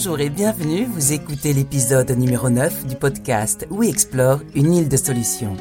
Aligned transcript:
Bonjour 0.00 0.20
et 0.20 0.30
bienvenue, 0.30 0.84
vous 0.84 1.12
écoutez 1.12 1.52
l'épisode 1.52 2.08
numéro 2.12 2.48
9 2.48 2.86
du 2.86 2.94
podcast 2.94 3.66
We 3.68 3.88
Explore, 3.88 4.42
une 4.54 4.72
île 4.72 4.88
de 4.88 4.96
solutions. 4.96 5.56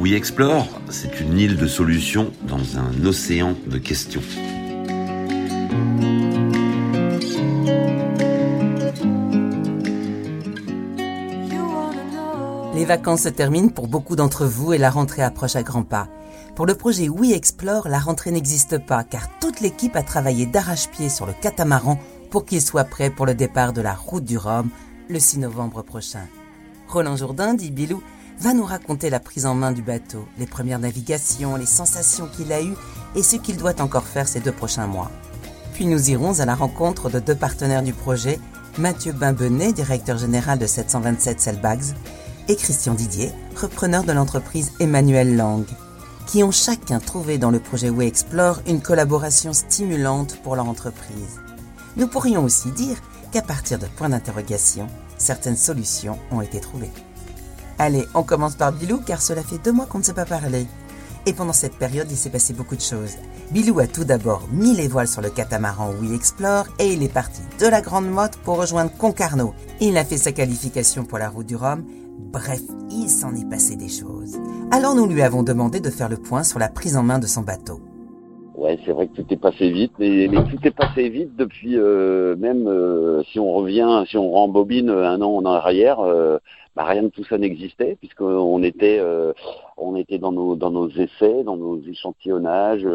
We 0.00 0.14
Explore, 0.14 0.66
c'est 0.90 1.20
une 1.20 1.38
île 1.38 1.56
de 1.56 1.68
solutions 1.68 2.32
dans 2.42 2.76
un 2.76 3.04
océan 3.04 3.54
de 3.68 3.78
questions. 3.78 4.20
Les 12.74 12.84
vacances 12.84 13.22
se 13.22 13.28
terminent 13.28 13.68
pour 13.68 13.86
beaucoup 13.86 14.16
d'entre 14.16 14.44
vous 14.44 14.72
et 14.72 14.78
la 14.78 14.90
rentrée 14.90 15.22
approche 15.22 15.54
à 15.54 15.62
grands 15.62 15.84
pas. 15.84 16.08
Pour 16.56 16.66
le 16.66 16.74
projet 16.74 17.08
We 17.08 17.30
Explore, 17.30 17.86
la 17.86 18.00
rentrée 18.00 18.32
n'existe 18.32 18.78
pas 18.78 19.04
car 19.04 19.28
toute 19.38 19.60
l'équipe 19.60 19.94
a 19.94 20.02
travaillé 20.02 20.46
d'arrache-pied 20.46 21.10
sur 21.10 21.26
le 21.26 21.32
catamaran 21.32 22.00
pour 22.30 22.44
qu'il 22.44 22.60
soit 22.60 22.84
prêt 22.84 23.10
pour 23.10 23.26
le 23.26 23.34
départ 23.34 23.72
de 23.72 23.80
la 23.80 23.94
route 23.94 24.24
du 24.24 24.38
Rhum 24.38 24.68
le 25.08 25.18
6 25.18 25.38
novembre 25.38 25.82
prochain. 25.82 26.26
Roland 26.88 27.16
Jourdain, 27.16 27.54
dit 27.54 27.70
Bilou, 27.70 28.02
va 28.38 28.52
nous 28.52 28.64
raconter 28.64 29.10
la 29.10 29.20
prise 29.20 29.46
en 29.46 29.54
main 29.54 29.72
du 29.72 29.82
bateau, 29.82 30.26
les 30.38 30.46
premières 30.46 30.78
navigations, 30.78 31.56
les 31.56 31.66
sensations 31.66 32.28
qu'il 32.28 32.52
a 32.52 32.62
eues 32.62 32.76
et 33.14 33.22
ce 33.22 33.36
qu'il 33.36 33.56
doit 33.56 33.80
encore 33.80 34.04
faire 34.04 34.28
ces 34.28 34.40
deux 34.40 34.52
prochains 34.52 34.86
mois. 34.86 35.10
Puis 35.72 35.86
nous 35.86 36.10
irons 36.10 36.40
à 36.40 36.44
la 36.44 36.54
rencontre 36.54 37.10
de 37.10 37.18
deux 37.18 37.34
partenaires 37.34 37.82
du 37.82 37.92
projet, 37.92 38.38
Mathieu 38.78 39.12
Bimbenet, 39.12 39.72
directeur 39.72 40.18
général 40.18 40.58
de 40.58 40.66
727 40.66 41.40
Sailbags, 41.40 41.94
et 42.48 42.56
Christian 42.56 42.94
Didier, 42.94 43.32
repreneur 43.60 44.04
de 44.04 44.12
l'entreprise 44.12 44.72
Emmanuel 44.80 45.36
Lang, 45.36 45.64
qui 46.26 46.42
ont 46.42 46.50
chacun 46.50 47.00
trouvé 47.00 47.38
dans 47.38 47.50
le 47.50 47.58
projet 47.58 47.90
We 47.90 48.06
Explore 48.06 48.60
une 48.66 48.80
collaboration 48.80 49.52
stimulante 49.52 50.38
pour 50.42 50.56
leur 50.56 50.68
entreprise. 50.68 51.40
Nous 51.96 52.06
pourrions 52.06 52.44
aussi 52.44 52.70
dire 52.72 52.96
qu'à 53.32 53.42
partir 53.42 53.78
de 53.78 53.86
points 53.86 54.10
d'interrogation, 54.10 54.86
certaines 55.16 55.56
solutions 55.56 56.18
ont 56.30 56.42
été 56.42 56.60
trouvées. 56.60 56.92
Allez, 57.78 58.06
on 58.14 58.22
commence 58.22 58.54
par 58.54 58.72
Bilou 58.72 58.98
car 58.98 59.20
cela 59.20 59.42
fait 59.42 59.58
deux 59.58 59.72
mois 59.72 59.86
qu'on 59.86 59.98
ne 59.98 60.02
s'est 60.04 60.12
pas 60.12 60.24
parlé. 60.24 60.66
Et 61.26 61.32
pendant 61.32 61.52
cette 61.52 61.76
période, 61.76 62.06
il 62.10 62.16
s'est 62.16 62.30
passé 62.30 62.52
beaucoup 62.52 62.76
de 62.76 62.80
choses. 62.80 63.16
Bilou 63.50 63.80
a 63.80 63.86
tout 63.86 64.04
d'abord 64.04 64.46
mis 64.52 64.74
les 64.74 64.88
voiles 64.88 65.08
sur 65.08 65.22
le 65.22 65.30
catamaran 65.30 65.90
We 66.00 66.12
Explore 66.12 66.66
et 66.78 66.92
il 66.92 67.02
est 67.02 67.12
parti 67.12 67.40
de 67.58 67.66
la 67.66 67.80
Grande 67.80 68.10
Motte 68.10 68.36
pour 68.44 68.58
rejoindre 68.58 68.92
Concarneau. 68.96 69.54
Il 69.80 69.96
a 69.98 70.04
fait 70.04 70.18
sa 70.18 70.32
qualification 70.32 71.04
pour 71.04 71.18
la 71.18 71.28
route 71.28 71.46
du 71.46 71.56
Rhum 71.56 71.84
Bref, 72.18 72.60
il 72.90 73.10
s'en 73.10 73.34
est 73.34 73.48
passé 73.48 73.76
des 73.76 73.88
choses. 73.88 74.38
Alors 74.70 74.94
nous 74.94 75.06
lui 75.06 75.22
avons 75.22 75.42
demandé 75.42 75.80
de 75.80 75.90
faire 75.90 76.08
le 76.08 76.16
point 76.16 76.44
sur 76.44 76.58
la 76.58 76.68
prise 76.68 76.96
en 76.96 77.02
main 77.02 77.18
de 77.18 77.26
son 77.26 77.42
bateau. 77.42 77.80
C'est 78.84 78.92
vrai 78.92 79.06
que 79.08 79.20
tout 79.20 79.26
est 79.30 79.36
passé 79.36 79.70
vite, 79.70 79.92
mais, 79.98 80.28
tout 80.28 80.58
est 80.64 80.70
passé 80.70 81.08
vite 81.08 81.36
depuis 81.36 81.76
euh, 81.76 82.36
même 82.36 82.66
euh, 82.66 83.22
si 83.24 83.38
on 83.38 83.52
revient, 83.52 84.04
si 84.08 84.16
on 84.16 84.30
rembobine 84.30 84.90
un 84.90 85.20
an 85.22 85.36
en 85.36 85.44
arrière, 85.44 86.00
euh, 86.00 86.38
bah, 86.74 86.84
rien 86.84 87.04
de 87.04 87.08
tout 87.08 87.24
ça 87.24 87.38
n'existait 87.38 87.96
puisqu'on 87.96 88.62
était, 88.62 89.00
on 89.76 89.96
était 89.96 90.18
dans 90.18 90.32
nos 90.32 90.56
dans 90.56 90.70
nos 90.70 90.88
essais, 90.90 91.44
dans 91.44 91.56
nos 91.56 91.80
échantillonnages 91.82 92.86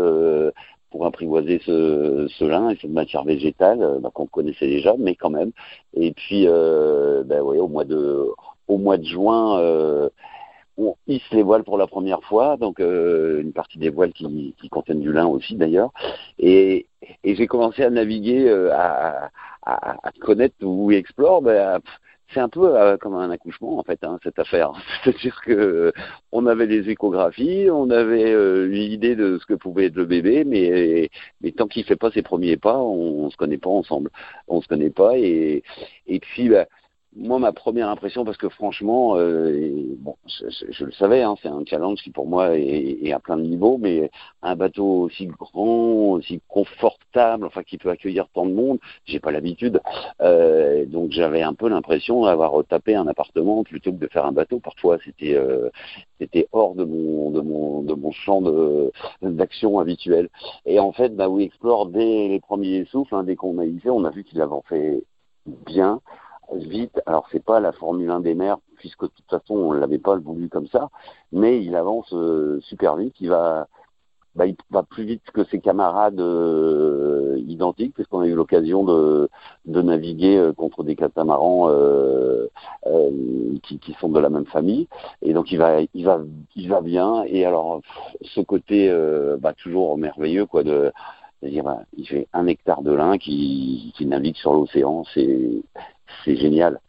pour 0.91 1.05
apprivoiser 1.05 1.61
ce, 1.65 2.27
ce 2.27 2.43
lin 2.43 2.69
et 2.69 2.77
cette 2.81 2.91
matière 2.91 3.23
végétale 3.23 3.99
bah, 4.01 4.11
qu'on 4.13 4.27
connaissait 4.27 4.67
déjà, 4.67 4.95
mais 4.99 5.15
quand 5.15 5.29
même. 5.29 5.51
Et 5.95 6.11
puis, 6.11 6.45
bah, 6.45 7.41
ouais, 7.41 7.59
au 7.59 7.67
mois 7.67 7.85
de 7.85 8.27
au 8.71 8.77
mois 8.77 8.97
de 8.97 9.05
juin, 9.05 9.59
euh, 9.59 10.09
on 10.77 10.95
hisse 11.07 11.29
les 11.31 11.43
voiles 11.43 11.63
pour 11.63 11.77
la 11.77 11.87
première 11.87 12.23
fois, 12.23 12.57
donc 12.57 12.79
euh, 12.79 13.41
une 13.41 13.53
partie 13.53 13.77
des 13.77 13.89
voiles 13.89 14.13
qui, 14.13 14.55
contiennent 14.69 15.01
du 15.01 15.11
lin 15.11 15.27
aussi 15.27 15.55
d'ailleurs. 15.55 15.91
Et, 16.39 16.87
j'ai 17.23 17.47
commencé 17.47 17.83
à 17.83 17.89
naviguer, 17.89 18.47
euh, 18.47 18.71
à, 18.73 19.31
connaître 20.21 20.55
ou 20.61 20.91
explore. 20.91 21.41
Ben, 21.41 21.79
c'est 22.33 22.39
un 22.39 22.47
peu 22.49 22.97
comme 23.01 23.15
un 23.15 23.29
accouchement 23.29 23.77
en 23.77 23.83
fait 23.83 23.99
hein, 24.03 24.17
cette 24.23 24.39
affaire. 24.39 24.71
C'est-à-dire 25.03 25.41
que 25.41 25.91
on 26.31 26.45
avait 26.45 26.67
des 26.67 26.89
échographies, 26.89 27.67
on 27.69 27.89
avait 27.89 28.31
une 28.31 28.73
idée 28.73 29.15
de 29.15 29.37
ce 29.39 29.45
que 29.45 29.53
pouvait 29.55 29.87
être 29.87 29.95
le 29.95 30.05
bébé, 30.05 30.43
mais 30.45 31.09
mais 31.41 31.51
tant 31.51 31.67
qu'il 31.67 31.83
fait 31.83 31.95
pas 31.97 32.11
ses 32.11 32.21
premiers 32.21 32.57
pas, 32.57 32.77
on, 32.77 33.25
on 33.25 33.29
se 33.29 33.37
connaît 33.37 33.57
pas 33.57 33.69
ensemble, 33.69 34.09
on 34.47 34.61
se 34.61 34.67
connaît 34.67 34.91
pas 34.91 35.17
et 35.17 35.63
et 36.07 36.19
puis 36.19 36.49
ben, 36.49 36.65
moi, 37.15 37.39
ma 37.39 37.51
première 37.51 37.89
impression, 37.89 38.23
parce 38.23 38.37
que 38.37 38.47
franchement, 38.47 39.15
euh, 39.17 39.83
bon, 39.99 40.15
je, 40.27 40.85
le 40.85 40.91
savais, 40.93 41.21
hein, 41.23 41.35
c'est 41.41 41.49
un 41.49 41.63
challenge 41.65 42.01
qui 42.01 42.09
pour 42.09 42.25
moi 42.25 42.57
est, 42.57 43.11
à 43.11 43.19
plein 43.19 43.35
de 43.35 43.41
niveaux, 43.41 43.77
mais 43.77 44.09
un 44.41 44.55
bateau 44.55 44.85
aussi 44.85 45.27
grand, 45.27 46.13
aussi 46.13 46.41
confortable, 46.47 47.45
enfin 47.45 47.63
qui 47.63 47.77
peut 47.77 47.89
accueillir 47.89 48.27
tant 48.33 48.45
de 48.45 48.53
monde, 48.53 48.79
j'ai 49.05 49.19
pas 49.19 49.31
l'habitude. 49.31 49.81
Euh, 50.21 50.85
donc 50.85 51.11
j'avais 51.11 51.41
un 51.41 51.53
peu 51.53 51.67
l'impression 51.67 52.23
d'avoir 52.23 52.53
tapé 52.65 52.95
un 52.95 53.07
appartement 53.07 53.63
plutôt 53.63 53.91
que 53.91 53.97
de 53.97 54.07
faire 54.07 54.25
un 54.25 54.31
bateau. 54.31 54.59
Parfois, 54.59 54.97
c'était 55.03 55.35
euh, 55.35 55.69
c'était 56.19 56.47
hors 56.53 56.75
de 56.75 56.85
mon 56.85 57.31
de 57.31 57.41
mon 57.41 57.81
de 57.81 57.93
mon 57.93 58.11
champ 58.11 58.41
d'action 59.21 59.79
habituel. 59.79 60.29
Et 60.65 60.79
en 60.79 60.93
fait, 60.93 61.09
bah 61.15 61.27
oui, 61.27 61.43
Explore 61.43 61.87
dès 61.87 62.29
les 62.29 62.39
premiers 62.39 62.85
souffles, 62.85 63.15
hein, 63.15 63.23
dès 63.23 63.35
qu'on 63.35 63.57
a 63.59 63.65
initié, 63.65 63.89
on 63.89 64.05
a 64.05 64.11
vu 64.11 64.23
qu'il 64.23 64.39
avait 64.41 64.55
fait 64.69 65.03
bien 65.45 65.99
vite. 66.61 67.01
Alors 67.05 67.27
c'est 67.31 67.43
pas 67.43 67.59
la 67.59 67.71
Formule 67.71 68.09
1 68.09 68.21
des 68.21 68.35
mers, 68.35 68.57
puisque 68.77 69.03
de 69.03 69.07
toute 69.07 69.29
façon 69.29 69.55
on 69.55 69.71
l'avait 69.71 69.97
pas 69.99 70.17
voulu 70.17 70.49
comme 70.49 70.67
ça, 70.67 70.89
mais 71.31 71.63
il 71.63 71.75
avance 71.75 72.11
euh, 72.13 72.59
super 72.61 72.95
vite. 72.95 73.15
Il 73.19 73.29
va, 73.29 73.67
bah, 74.35 74.45
il 74.45 74.55
va 74.69 74.83
plus 74.83 75.03
vite 75.03 75.23
que 75.33 75.43
ses 75.45 75.59
camarades 75.59 76.19
euh, 76.19 77.37
identiques, 77.47 77.93
puisqu'on 77.93 78.21
a 78.21 78.27
eu 78.27 78.35
l'occasion 78.35 78.83
de, 78.83 79.29
naviguer 79.65 80.37
euh, 80.37 80.53
contre 80.53 80.83
des 80.83 80.95
catamarans 80.95 81.69
qui, 83.63 83.79
qui, 83.79 83.93
sont 83.99 84.09
de 84.09 84.19
la 84.19 84.29
même 84.29 84.45
famille. 84.45 84.87
Et 85.21 85.33
donc 85.33 85.51
il 85.51 85.57
va, 85.57 85.81
il 85.93 86.05
va, 86.05 86.21
il 86.55 86.69
va 86.69 86.81
bien. 86.81 87.23
Et 87.27 87.45
alors 87.45 87.81
ce 88.21 88.41
côté, 88.41 88.93
bah, 89.39 89.53
toujours 89.53 89.97
merveilleux, 89.97 90.45
quoi, 90.45 90.63
de 90.63 90.91
dire 91.49 91.63
bah, 91.63 91.81
il 91.97 92.07
fait 92.07 92.27
un 92.33 92.47
hectare 92.47 92.81
de 92.81 92.91
lin 92.91 93.17
qui, 93.17 93.93
qui 93.95 94.05
navigue 94.05 94.35
sur 94.35 94.53
l'océan, 94.53 95.03
c'est 95.13 95.63
c'est 96.23 96.35
génial. 96.35 96.79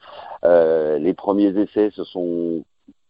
Euh, 0.45 0.99
les 0.99 1.15
premiers 1.15 1.57
essais 1.59 1.91
se 1.91 2.05
sont 2.05 2.65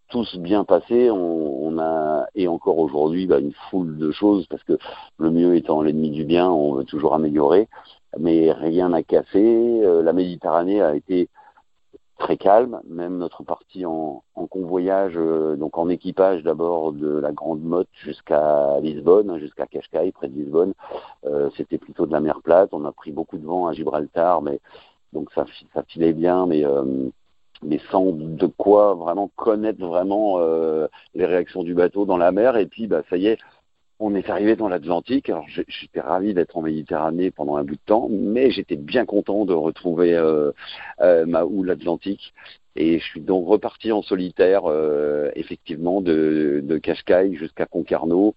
tous 0.08 0.36
bien 0.36 0.64
passés. 0.64 1.10
On, 1.10 1.78
a 1.78 2.26
et 2.34 2.48
encore 2.48 2.78
aujourd'hui 2.78 3.26
bah, 3.26 3.38
une 3.38 3.54
foule 3.70 3.96
de 3.96 4.10
choses 4.12 4.46
parce 4.46 4.62
que 4.64 4.76
le 5.18 5.30
mieux 5.30 5.56
étant 5.56 5.80
l'ennemi 5.80 6.10
du 6.10 6.24
bien, 6.24 6.50
on 6.50 6.74
veut 6.74 6.84
toujours 6.84 7.14
améliorer, 7.14 7.68
mais 8.18 8.52
rien 8.52 8.90
n'a 8.90 9.02
cassé. 9.02 9.80
Euh, 9.82 10.02
la 10.02 10.12
Méditerranée 10.12 10.82
a 10.82 10.94
été 10.94 11.30
très 12.18 12.36
calme, 12.36 12.80
même 12.86 13.16
notre 13.16 13.42
partie 13.42 13.86
en, 13.86 14.22
convoyage, 14.50 15.14
euh, 15.16 15.56
donc 15.56 15.78
en 15.78 15.88
équipage 15.88 16.42
d'abord 16.42 16.92
de 16.92 17.08
la 17.08 17.32
Grande 17.32 17.62
Motte 17.62 17.88
jusqu'à 17.94 18.78
Lisbonne, 18.80 19.38
jusqu'à 19.38 19.66
Cascais, 19.66 20.12
près 20.12 20.28
de 20.28 20.34
Lisbonne, 20.34 20.74
c'était 21.56 21.78
plutôt 21.78 22.04
de 22.04 22.12
la 22.12 22.20
mer 22.20 22.40
plate. 22.42 22.70
On 22.72 22.84
a 22.84 22.92
pris 22.92 23.12
beaucoup 23.12 23.38
de 23.38 23.46
vent 23.46 23.66
à 23.66 23.72
Gibraltar, 23.72 24.42
mais 24.42 24.60
donc 25.12 25.30
ça, 25.34 25.46
ça 25.74 25.82
filait 25.84 26.12
bien, 26.12 26.46
mais 26.46 26.64
euh, 26.64 26.84
mais 27.62 27.80
sans 27.90 28.12
de 28.12 28.46
quoi 28.46 28.94
vraiment 28.94 29.30
connaître 29.36 29.84
vraiment 29.86 30.38
euh, 30.38 30.88
les 31.14 31.26
réactions 31.26 31.62
du 31.62 31.74
bateau 31.74 32.06
dans 32.06 32.16
la 32.16 32.32
mer. 32.32 32.56
Et 32.56 32.66
puis, 32.66 32.88
bah, 32.88 33.02
ça 33.08 33.16
y 33.16 33.26
est, 33.26 33.38
on 34.00 34.16
est 34.16 34.30
arrivé 34.30 34.56
dans 34.56 34.68
l'Atlantique. 34.68 35.28
Alors, 35.28 35.46
j'étais 35.48 36.00
ravi 36.00 36.34
d'être 36.34 36.56
en 36.56 36.62
Méditerranée 36.62 37.30
pendant 37.30 37.56
un 37.56 37.62
bout 37.62 37.76
de 37.76 37.80
temps, 37.86 38.08
mais 38.10 38.50
j'étais 38.50 38.74
bien 38.74 39.04
content 39.04 39.44
de 39.44 39.54
retrouver 39.54 40.14
euh, 40.14 40.50
ma 40.98 41.44
ou 41.44 41.62
l'Atlantique. 41.62 42.34
Et 42.74 42.98
je 42.98 43.04
suis 43.04 43.20
donc 43.20 43.46
reparti 43.46 43.92
en 43.92 44.02
solitaire, 44.02 44.62
effectivement, 45.36 46.00
de, 46.00 46.64
de 46.64 46.80
jusqu'à 47.34 47.66
Concarneau, 47.66 48.34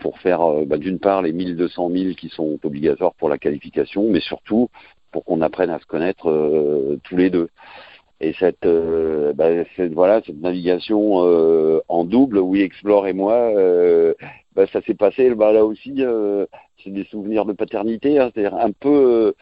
pour 0.00 0.18
faire, 0.18 0.40
bah, 0.66 0.76
d'une 0.76 0.98
part, 0.98 1.22
les 1.22 1.32
1200 1.32 1.88
milles 1.88 2.16
qui 2.16 2.28
sont 2.30 2.58
obligatoires 2.64 3.14
pour 3.14 3.28
la 3.28 3.38
qualification, 3.38 4.10
mais 4.10 4.20
surtout 4.20 4.68
pour 5.10 5.24
qu'on 5.24 5.40
apprenne 5.40 5.70
à 5.70 5.78
se 5.78 5.86
connaître 5.86 6.30
euh, 6.30 6.98
tous 7.04 7.16
les 7.16 7.30
deux. 7.30 7.48
Et 8.20 8.34
cette, 8.38 8.66
euh, 8.66 9.32
bah, 9.32 9.48
voilà 9.92 10.20
cette 10.24 10.40
navigation 10.40 11.24
euh, 11.24 11.80
en 11.88 12.04
double, 12.04 12.38
oui 12.38 12.60
Explore 12.60 13.06
et 13.06 13.14
moi, 13.14 13.50
bah, 14.54 14.66
ça 14.72 14.82
s'est 14.82 14.94
passé. 14.94 15.34
Bah, 15.34 15.52
là 15.52 15.64
aussi, 15.64 16.04
c'est 16.84 16.90
des 16.90 17.04
souvenirs 17.04 17.46
de 17.46 17.54
paternité, 17.54 18.18
hein, 18.18 18.30
c'est-à-dire 18.34 18.56
un 18.56 18.72
peu 18.72 19.34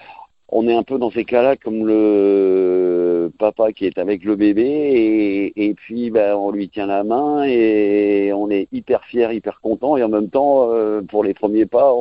on 0.50 0.66
est 0.66 0.74
un 0.74 0.82
peu 0.82 0.98
dans 0.98 1.10
ces 1.10 1.24
cas-là 1.24 1.56
comme 1.56 1.86
le 1.86 3.30
papa 3.38 3.72
qui 3.72 3.84
est 3.86 3.98
avec 3.98 4.24
le 4.24 4.34
bébé 4.34 5.52
et, 5.54 5.74
puis 5.74 6.10
ben, 6.10 6.34
on 6.34 6.50
lui 6.50 6.68
tient 6.70 6.86
la 6.86 7.04
main 7.04 7.44
et 7.44 8.32
on 8.32 8.50
est 8.50 8.68
hyper 8.72 9.04
fier, 9.04 9.32
hyper 9.32 9.60
content 9.60 9.96
et 9.96 10.02
en 10.02 10.08
même 10.08 10.30
temps 10.30 10.70
euh, 10.72 11.02
pour 11.02 11.22
les 11.22 11.34
premiers 11.34 11.66
pas, 11.66 11.92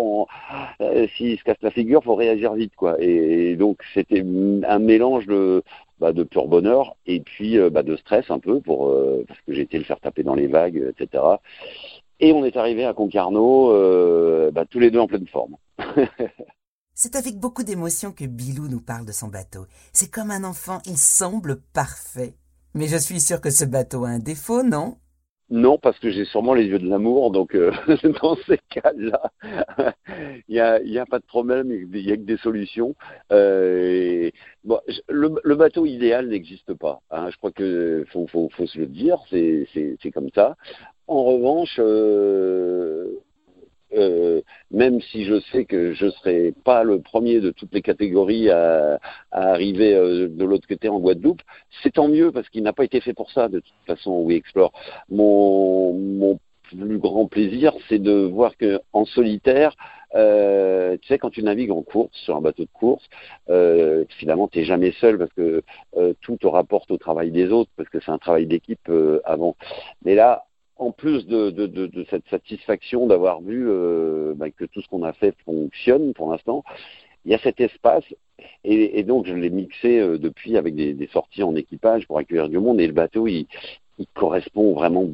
euh, 0.82 1.08
s'il 1.18 1.38
se 1.38 1.44
casse 1.44 1.58
la 1.62 1.72
figure, 1.72 2.04
faut 2.04 2.16
réagir 2.16 2.54
vite 2.54 2.76
quoi. 2.76 2.96
Et, 3.02 3.56
donc 3.58 3.80
c'était 3.94 4.24
un 4.68 4.80
mélange 4.80 5.28
de 5.28 5.64
bah, 6.00 6.14
de 6.14 6.24
pur 6.24 6.48
bonheur 6.48 6.96
et 7.06 7.20
puis 7.20 7.58
euh, 7.58 7.70
bah, 7.70 7.84
de 7.84 7.96
stress 7.98 8.30
un 8.30 8.40
peu 8.40 8.62
pour 8.62 8.94
parce 9.28 9.42
que 9.42 9.54
j'ai 9.54 9.62
été 9.62 9.78
le 9.78 9.84
faire 9.84 10.00
taper 10.00 10.24
dans 10.24 10.36
les 10.36 10.48
vagues, 10.48 10.94
etc. 10.98 11.24
Et 12.20 12.32
on 12.32 12.46
est 12.46 12.56
arrivé 12.56 12.86
à 12.86 12.94
Concarneau, 12.94 13.72
bah, 14.52 14.66
tous 14.70 14.80
les 14.80 14.90
deux 14.90 15.00
en 15.00 15.08
pleine 15.08 15.28
forme. 15.28 15.58
C'est 17.00 17.16
avec 17.16 17.36
beaucoup 17.36 17.62
d'émotion 17.62 18.12
que 18.12 18.26
Bilou 18.26 18.68
nous 18.70 18.82
parle 18.82 19.06
de 19.06 19.12
son 19.12 19.28
bateau. 19.28 19.68
C'est 19.94 20.10
comme 20.10 20.32
un 20.32 20.44
enfant, 20.44 20.80
il 20.88 20.98
semble 20.98 21.62
parfait. 21.72 22.34
Mais 22.74 22.88
je 22.88 22.98
suis 22.98 23.20
sûr 23.20 23.40
que 23.40 23.52
ce 23.52 23.66
bateau 23.66 24.06
a 24.06 24.10
un 24.10 24.18
défaut, 24.18 24.64
non? 24.64 24.98
Non, 25.52 25.78
parce 25.78 26.00
que 26.00 26.10
j'ai 26.10 26.26
sûrement 26.26 26.56
les 26.56 26.66
yeux 26.66 26.80
de 26.80 26.90
l'amour, 26.90 27.30
donc 27.30 27.54
euh, 27.54 27.72
dans 28.24 28.36
ces 28.48 28.58
cas-là, 28.72 29.32
il 30.48 30.56
n'y 30.56 30.60
a, 30.60 30.80
a, 31.04 31.06
pas 31.06 31.20
de 31.20 31.26
problème, 31.26 31.72
il 31.72 31.88
n'y 31.88 32.12
a 32.12 32.18
que 32.18 32.24
des 32.24 32.38
solutions. 32.38 32.96
Euh, 33.32 34.32
le, 35.08 35.56
bateau 35.56 35.86
idéal 35.86 36.28
n'existe 36.30 36.74
pas. 36.74 37.02
Hein, 37.12 37.30
je 37.30 37.38
crois 37.38 37.52
que 37.52 38.08
faut, 38.12 38.28
se 38.66 38.80
le 38.80 38.88
dire, 38.88 39.20
c'est 39.30 40.12
comme 40.12 40.32
ça. 40.34 40.58
En 41.06 41.24
revanche, 41.24 41.76
euh, 41.78 43.20
euh, 43.96 44.42
même 44.72 45.02
si 45.02 45.26
je 45.26 45.40
sais 45.52 45.66
que 45.66 45.94
je 45.94 46.10
serai 46.10 46.54
pas 46.64 46.84
le 46.84 47.00
premier 47.00 47.40
de 47.40 47.52
toutes 47.52 47.74
les 47.74 47.82
catégories 47.82 48.50
à, 48.50 49.00
arriver 49.32 49.94
euh, 49.94 50.28
de 50.30 50.46
l'autre 50.46 50.68
côté 50.68 50.90
en 50.90 51.00
Guadeloupe, 51.00 51.42
c'est 51.84 51.94
tant 51.94 52.08
mieux 52.08 52.32
parce 52.32 52.50
qu'il 52.50 52.64
n'a 52.64 52.74
pas 52.74 52.84
été 52.86 53.00
fait 53.02 53.14
pour 53.14 53.32
ça 53.32 53.48
de 53.48 53.60
toute 53.60 53.74
façon 53.86 54.22
We 54.22 54.38
Explore. 54.38 54.72
Mon, 55.10 55.94
mon 55.94 56.40
plus 56.70 56.98
grand 56.98 57.28
plaisir, 57.28 57.74
c'est 57.88 58.00
de 58.00 58.12
voir 58.12 58.58
que 58.58 58.80
en 58.94 59.06
solitaire, 59.06 59.76
euh, 60.16 60.98
tu 61.02 61.08
sais, 61.08 61.18
quand 61.18 61.30
tu 61.30 61.44
navigues 61.44 61.72
en 61.72 61.82
course, 61.82 62.16
sur 62.24 62.36
un 62.36 62.42
bateau 62.42 62.64
de 62.64 62.70
course, 62.74 63.04
euh, 63.50 64.06
finalement, 64.18 64.48
tu 64.48 64.64
jamais 64.64 64.92
seul 64.94 65.18
parce 65.18 65.32
que 65.34 65.64
euh, 65.98 66.14
tout 66.22 66.38
te 66.38 66.48
rapporte 66.48 66.92
au 66.92 66.98
travail 66.98 67.32
des 67.32 67.50
autres, 67.50 67.72
parce 67.76 67.90
que 67.90 68.00
c'est 68.00 68.12
un 68.12 68.18
travail 68.18 68.46
d'équipe 68.46 68.92
avant. 69.26 69.56
Mais 70.04 70.16
là, 70.16 70.47
en 70.80 70.92
plus 70.92 71.26
de, 71.28 72.06
cette 72.10 72.28
satisfaction 72.30 73.08
d'avoir 73.08 73.42
vu 73.42 73.66
euh, 73.68 74.34
bah, 74.36 74.50
que 74.50 74.66
tout 74.66 74.82
ce 74.82 74.88
qu'on 74.88 75.04
a 75.04 75.14
fait 75.14 75.36
fonctionne 75.46 76.14
pour 76.14 76.32
l'instant, 76.32 76.64
il 77.26 77.32
y 77.32 77.36
a 77.36 77.40
cet 77.40 77.60
espace 77.60 78.06
et, 78.64 79.04
donc 79.04 79.26
je 79.26 79.34
l'ai 79.34 79.50
mixé 79.50 80.00
euh, 80.00 80.18
depuis 80.18 80.58
avec 80.58 80.76
des, 80.76 81.10
sorties 81.12 81.44
en 81.44 81.56
équipage 81.56 82.08
pour 82.08 82.20
accueillir 82.20 82.50
du 82.50 82.60
monde 82.60 82.80
et 82.80 82.88
le 82.88 82.94
bateau 82.94 83.28
il, 83.28 83.48
correspond 84.14 84.74
vraiment 84.74 85.06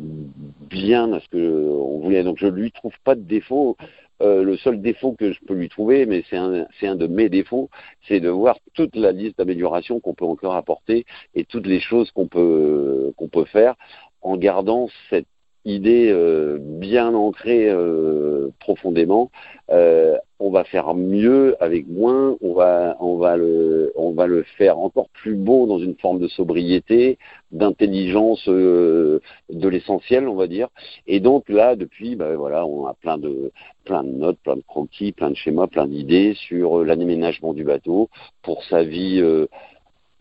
bien 0.70 1.14
à 1.14 1.22
ce 1.22 1.30
que 1.30 1.70
on 1.72 2.00
voulait. 2.00 2.24
Donc 2.24 2.38
je 2.38 2.48
lui 2.48 2.70
trouve 2.72 2.94
pas 3.06 3.16
de 3.16 3.22
défaut. 3.22 3.78
Euh, 4.22 4.44
le 4.44 4.58
seul 4.58 4.82
défaut 4.82 5.14
que 5.14 5.32
je 5.32 5.40
peux 5.46 5.54
lui 5.54 5.70
trouver, 5.70 6.06
mais 6.06 6.24
c'est 6.30 6.36
un, 6.38 6.68
un 6.82 6.96
de 6.96 7.08
mes 7.08 7.30
défauts, 7.30 7.70
c'est 8.08 8.20
de 8.20 8.30
voir 8.30 8.58
toute 8.74 8.96
la 8.96 9.12
liste 9.12 9.38
d'améliorations 9.38 10.02
qu'on 10.02 10.14
peut 10.14 10.26
encore 10.26 10.56
apporter 10.56 11.06
et 11.34 11.46
toutes 11.46 11.66
les 11.66 11.80
choses 11.80 12.12
qu'on 12.12 12.28
peut 12.28 13.14
qu'on 13.16 13.30
peut 13.30 13.46
faire 13.46 13.76
en 14.22 14.38
gardant 14.38 14.90
cette 15.10 15.28
idée 15.66 16.10
euh, 16.12 16.58
bien 16.60 17.14
ancrée 17.14 17.70
euh, 17.70 18.50
profondément, 18.60 19.32
euh, 19.72 20.18
on 20.40 20.50
va 20.50 20.66
faire 20.66 20.94
mieux 20.94 21.56
avec 21.64 21.88
moins, 21.88 22.36
on 22.42 22.54
va, 22.54 22.98
on 23.00 23.18
va 23.18 23.38
le, 23.38 23.94
on 23.96 24.12
va 24.12 24.28
le 24.28 24.44
faire 24.58 24.78
encore 24.78 25.08
plus 25.10 25.36
beau 25.36 25.66
dans 25.68 25.80
une 25.80 25.96
forme 25.96 26.20
de 26.20 26.28
sobriété, 26.28 27.18
d'intelligence 27.52 28.48
de 28.50 29.22
l'essentiel, 29.50 30.28
on 30.28 30.36
va 30.36 30.48
dire. 30.48 30.68
Et 31.08 31.22
donc 31.22 31.48
là, 31.48 31.78
depuis, 31.78 32.18
ben 32.18 32.36
voilà, 32.36 32.66
on 32.66 32.86
a 32.88 32.94
plein 32.94 33.18
de, 33.18 33.52
plein 33.86 34.04
de 34.04 34.10
notes, 34.10 34.40
plein 34.44 34.58
de 34.58 34.64
croquis, 34.68 35.14
plein 35.14 35.30
de 35.30 35.36
schémas, 35.36 35.68
plein 35.68 35.88
d'idées 35.88 36.34
sur 36.34 36.84
l'aménagement 36.84 37.54
du 37.54 37.64
bateau 37.64 38.10
pour 38.42 38.66
sa 38.66 38.84
vie 38.84 39.22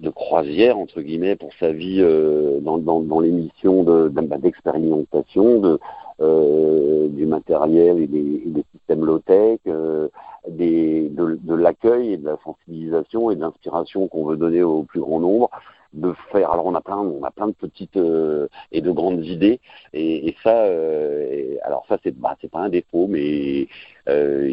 de 0.02 0.10
croisière 0.10 0.78
entre 0.78 1.00
guillemets 1.00 1.36
pour 1.36 1.52
sa 1.60 1.72
vie 1.72 2.00
euh, 2.00 2.60
dans, 2.60 2.78
dans, 2.78 3.00
dans 3.00 3.20
l'émission 3.20 3.84
bah, 3.84 4.36
d'expérimentation 4.38 5.60
de, 5.60 5.78
euh, 6.20 7.08
du 7.08 7.26
matériel 7.26 7.98
et 7.98 8.06
des, 8.06 8.42
des 8.46 8.64
systèmes 8.72 9.04
low-tech, 9.04 9.60
euh, 9.66 10.08
des, 10.48 11.08
de, 11.08 11.38
de 11.40 11.54
l'accueil 11.54 12.12
et 12.12 12.16
de 12.16 12.26
la 12.26 12.36
sensibilisation 12.44 13.30
et 13.30 13.36
de 13.36 13.40
l'inspiration 13.40 14.08
qu'on 14.08 14.24
veut 14.24 14.36
donner 14.36 14.62
au 14.62 14.82
plus 14.82 15.00
grand 15.00 15.20
nombre 15.20 15.50
de 15.92 16.14
faire 16.30 16.50
alors 16.50 16.66
on 16.66 16.74
a 16.74 16.80
plein 16.80 16.96
on 16.96 17.22
a 17.22 17.30
plein 17.30 17.48
de 17.48 17.52
petites 17.52 17.96
euh, 17.96 18.48
et 18.72 18.80
de 18.80 18.90
grandes 18.90 19.24
idées 19.26 19.60
et, 19.92 20.28
et 20.28 20.36
ça 20.42 20.64
euh, 20.64 21.56
alors 21.64 21.84
ça 21.86 21.98
c'est 22.02 22.18
bah, 22.18 22.34
c'est 22.40 22.50
pas 22.50 22.60
un 22.60 22.70
défaut 22.70 23.06
mais 23.08 23.68
euh, 24.08 24.50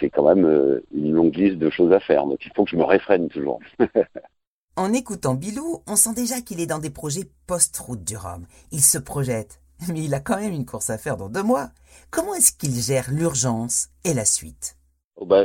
c'est 0.00 0.10
quand 0.10 0.34
même 0.34 0.80
une 0.94 1.12
longue 1.12 1.36
liste 1.36 1.58
de 1.58 1.68
choses 1.68 1.92
à 1.92 2.00
faire 2.00 2.24
donc 2.26 2.38
il 2.46 2.52
faut 2.54 2.64
que 2.64 2.70
je 2.70 2.76
me 2.76 2.84
réfrène 2.84 3.28
toujours 3.28 3.60
En 4.78 4.92
écoutant 4.92 5.34
Bilou, 5.34 5.82
on 5.88 5.96
sent 5.96 6.14
déjà 6.14 6.40
qu'il 6.40 6.60
est 6.60 6.66
dans 6.66 6.78
des 6.78 6.88
projets 6.88 7.28
post-route 7.48 8.04
du 8.04 8.16
Rhum. 8.16 8.46
Il 8.70 8.80
se 8.80 8.96
projette, 8.96 9.60
mais 9.88 10.04
il 10.04 10.14
a 10.14 10.20
quand 10.20 10.36
même 10.36 10.52
une 10.52 10.66
course 10.66 10.88
à 10.90 10.98
faire 10.98 11.16
dans 11.16 11.28
deux 11.28 11.42
mois. 11.42 11.72
Comment 12.12 12.32
est-ce 12.36 12.52
qu'il 12.52 12.80
gère 12.80 13.10
l'urgence 13.10 13.88
et 14.04 14.14
la 14.14 14.24
suite? 14.24 14.77
Oh 15.20 15.24
bah, 15.26 15.44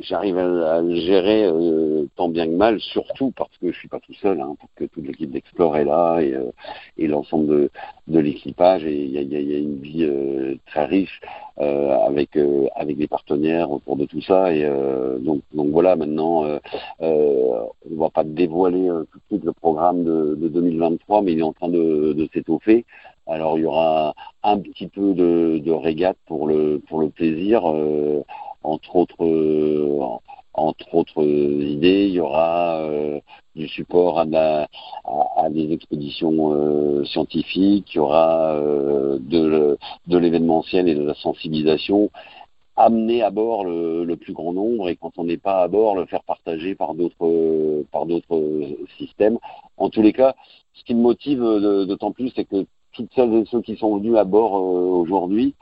j'arrive 0.00 0.38
à, 0.38 0.80
le 0.82 0.94
gérer 0.94 1.44
euh, 1.44 2.06
tant 2.16 2.28
bien 2.28 2.46
que 2.46 2.52
mal, 2.52 2.80
surtout 2.80 3.32
parce 3.36 3.56
que 3.58 3.72
je 3.72 3.78
suis 3.78 3.88
pas 3.88 4.00
tout 4.00 4.14
seul, 4.14 4.40
hein, 4.40 4.54
parce 4.58 4.72
que 4.76 4.84
toute 4.84 5.06
l'équipe 5.06 5.30
d'Explore 5.30 5.76
est 5.76 5.84
là 5.84 6.20
et, 6.20 6.34
euh, 6.34 6.50
et 6.98 7.06
l'ensemble 7.06 7.46
de, 7.46 7.70
de 8.08 8.18
l'équipage. 8.18 8.84
Et 8.84 9.04
il 9.04 9.10
y 9.10 9.18
a, 9.18 9.22
y, 9.22 9.36
a, 9.36 9.40
y 9.40 9.54
a, 9.54 9.58
une 9.58 9.78
vie 9.80 10.04
euh, 10.04 10.56
très 10.66 10.84
riche 10.84 11.20
avec 11.58 12.38
avec 12.74 12.98
des 12.98 13.06
partenaires 13.06 13.70
autour 13.70 13.96
de 13.96 14.04
tout 14.04 14.20
ça. 14.20 14.52
Et 14.52 14.68
donc 15.20 15.40
donc 15.54 15.68
voilà, 15.70 15.96
maintenant 15.96 16.44
on 17.00 17.70
va 17.92 18.10
pas 18.10 18.24
dévoiler 18.24 18.90
tout 19.10 19.18
de 19.18 19.24
suite 19.30 19.44
le 19.44 19.54
programme 19.54 20.04
de, 20.04 20.34
de 20.34 20.48
2023, 20.48 21.22
mais 21.22 21.32
il 21.32 21.38
est 21.38 21.42
en 21.42 21.54
train 21.54 21.70
de, 21.70 22.12
de 22.12 22.28
s'étoffer. 22.34 22.84
Alors 23.26 23.58
il 23.58 23.62
y 23.62 23.66
aura 23.66 24.14
un 24.42 24.58
petit 24.58 24.86
peu 24.88 25.14
de, 25.14 25.58
de 25.64 25.72
régate 25.72 26.18
pour 26.26 26.46
le 26.46 26.80
pour 26.86 27.00
le 27.00 27.10
plaisir 27.10 27.64
entre 28.66 28.96
autres 28.96 29.24
euh, 29.24 30.00
entre 30.54 30.94
autres 30.94 31.22
idées, 31.22 32.06
il 32.06 32.14
y 32.14 32.20
aura 32.20 32.78
euh, 32.80 33.20
du 33.54 33.68
support 33.68 34.18
à, 34.18 34.24
à, 34.24 35.50
des 35.50 35.70
expéditions 35.72 36.52
euh, 36.54 37.04
scientifiques, 37.04 37.94
il 37.94 37.96
y 37.96 38.00
aura 38.00 38.56
de, 38.56 39.78
de 40.06 40.18
l'événementiel 40.18 40.88
et 40.88 40.94
de 40.94 41.02
la 41.02 41.14
sensibilisation, 41.14 42.10
amener 42.74 43.22
à 43.22 43.30
bord 43.30 43.64
le, 43.66 44.14
plus 44.16 44.32
grand 44.32 44.54
nombre. 44.54 44.88
Et 44.88 44.96
quand 44.96 45.12
on 45.18 45.24
n'est 45.24 45.36
pas 45.36 45.62
à 45.62 45.68
bord, 45.68 45.94
le 45.94 46.06
faire 46.06 46.22
partager 46.22 46.74
par 46.74 46.94
d'autres 46.94 47.84
par 47.92 48.06
d'autres 48.06 48.40
systèmes. 48.96 49.38
En 49.76 49.90
tous 49.90 50.00
les 50.00 50.14
cas, 50.14 50.34
ce 50.72 50.84
qui 50.84 50.94
me 50.94 51.02
motive 51.02 51.40
d'autant 51.40 52.12
plus, 52.12 52.32
c'est 52.34 52.46
que 52.46 52.64
toutes 52.96 53.12
celles 53.14 53.34
et 53.34 53.44
ceux 53.50 53.60
qui 53.60 53.76
sont 53.76 53.98
venus 53.98 54.16
à 54.16 54.24
bord 54.24 54.56
euh, 54.56 55.02
aujourd'hui, 55.02 55.54